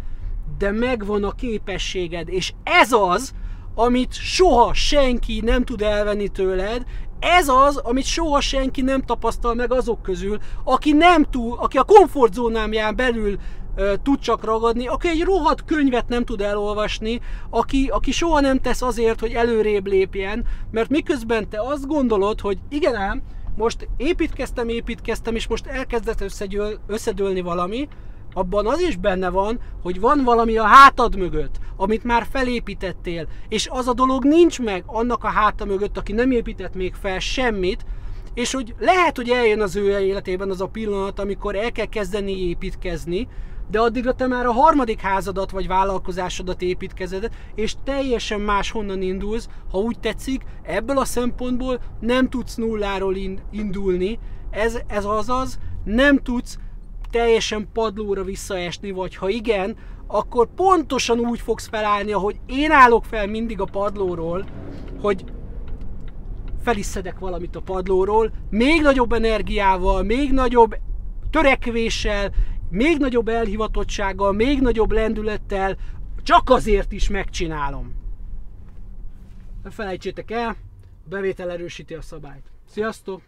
de 0.59 0.71
megvan 0.71 1.25
a 1.25 1.31
képességed, 1.31 2.29
és 2.29 2.53
ez 2.63 2.93
az, 2.93 3.33
amit 3.75 4.13
soha 4.13 4.75
senki 4.75 5.41
nem 5.41 5.65
tud 5.65 5.83
elvenni 5.83 6.29
tőled, 6.29 6.83
ez 7.21 7.49
az, 7.49 7.77
amit 7.77 8.05
soha 8.05 8.41
senki 8.41 8.83
nem 8.83 9.03
tapasztal 9.03 9.55
meg 9.55 9.73
azok 9.73 10.03
közül, 10.03 10.39
aki 10.65 10.93
nem 10.93 11.25
tud, 11.25 11.55
aki 11.59 11.79
a 11.79 11.83
komfortzónámján 11.83 12.97
belül 12.97 13.37
uh, 13.77 13.93
tud 14.03 14.19
csak 14.19 14.45
ragadni, 14.45 14.87
aki 14.87 15.09
egy 15.09 15.23
rohadt 15.23 15.65
könyvet 15.65 16.09
nem 16.09 16.25
tud 16.25 16.41
elolvasni, 16.41 17.21
aki, 17.51 17.89
aki 17.93 18.13
soha 18.13 18.41
nem 18.41 18.61
tesz 18.61 18.83
azért, 18.83 19.21
hogy 19.21 19.33
előrébb 19.33 19.87
lépjen, 19.87 20.45
mert 20.71 20.89
miközben 20.89 21.49
te 21.49 21.61
azt 21.61 21.87
gondolod, 21.87 22.41
hogy 22.41 22.59
igen 22.69 22.95
ám, 22.95 23.23
most 23.57 23.89
építkeztem, 23.97 24.69
építkeztem, 24.69 25.35
és 25.35 25.47
most 25.47 25.67
elkezdett 25.67 26.21
összegyől, 26.21 26.79
összedőlni 26.87 27.41
valami, 27.41 27.89
abban 28.33 28.67
az 28.67 28.81
is 28.81 28.97
benne 28.97 29.29
van, 29.29 29.61
hogy 29.83 30.01
van 30.01 30.25
valami 30.25 30.57
a 30.57 30.65
hátad 30.65 31.17
mögött, 31.17 31.59
amit 31.77 32.05
már 32.05 32.27
felépítettél, 32.31 33.29
és 33.49 33.69
az 33.71 33.89
a 33.89 33.93
dolog 33.93 34.25
nincs 34.25 34.61
meg 34.61 34.83
annak 34.87 35.25
a 35.25 35.29
háta 35.29 35.65
mögött, 35.65 35.99
aki 35.99 36.13
nem 36.13 36.31
épített 36.31 36.75
még 36.75 36.95
fel 36.95 37.19
semmit, 37.19 37.85
és 38.35 38.53
hogy 38.53 38.75
lehet, 38.79 39.17
hogy 39.17 39.29
eljön 39.29 39.61
az 39.61 39.77
ő 39.77 40.01
életében 40.01 40.51
az 40.51 40.61
a 40.61 40.67
pillanat, 40.67 41.19
amikor 41.19 41.57
el 41.57 41.73
kell 41.73 41.87
kezdeni 41.87 42.49
építkezni, 42.49 43.29
de 43.71 43.81
addigra 43.81 44.13
te 44.13 44.27
már 44.27 44.47
a 44.47 44.53
harmadik 44.53 45.01
házadat 45.01 45.51
vagy 45.51 45.67
vállalkozásodat 45.67 46.63
építkezed, 46.63 47.29
és 47.55 47.75
teljesen 47.85 48.41
más 48.41 48.71
honnan 48.71 49.03
indulsz, 49.03 49.49
ha 49.71 49.79
úgy 49.79 49.99
tetszik, 49.99 50.43
ebből 50.63 50.99
a 50.99 51.05
szempontból 51.05 51.81
nem 52.01 52.29
tudsz 52.29 52.55
nulláról 52.55 53.17
indulni, 53.51 54.19
ez, 54.51 54.79
ez 54.87 55.05
azaz, 55.05 55.59
nem 55.85 56.19
tudsz 56.19 56.59
teljesen 57.11 57.69
padlóra 57.73 58.25
visszaesni, 58.25 58.91
vagy 58.91 59.17
ha 59.17 59.29
igen, 59.29 59.77
akkor 60.07 60.49
pontosan 60.55 61.19
úgy 61.19 61.41
fogsz 61.41 61.69
felállni, 61.69 62.13
ahogy 62.13 62.41
én 62.47 62.71
állok 62.71 63.05
fel 63.05 63.27
mindig 63.27 63.61
a 63.61 63.65
padlóról, 63.65 64.45
hogy 65.01 65.25
feliszedek 66.63 67.19
valamit 67.19 67.57
a 67.57 67.61
padlóról, 67.61 68.31
még 68.51 68.83
nagyobb 68.83 69.13
energiával, 69.13 70.03
még 70.03 70.33
nagyobb 70.33 70.77
törekvéssel, 71.31 72.33
még 72.75 72.99
nagyobb 72.99 73.29
elhivatottsággal, 73.29 74.33
még 74.33 74.61
nagyobb 74.61 74.93
lendülettel, 74.93 75.77
csak 76.23 76.51
azért 76.51 76.93
is 76.93 77.09
megcsinálom. 77.09 77.95
Ne 79.63 79.71
felejtsétek 79.71 80.31
el, 80.31 80.49
a 81.05 81.09
bevétel 81.09 81.51
erősíti 81.51 81.95
a 81.95 82.03
szabályt. 82.03 82.51
Sziasztok! 82.69 83.23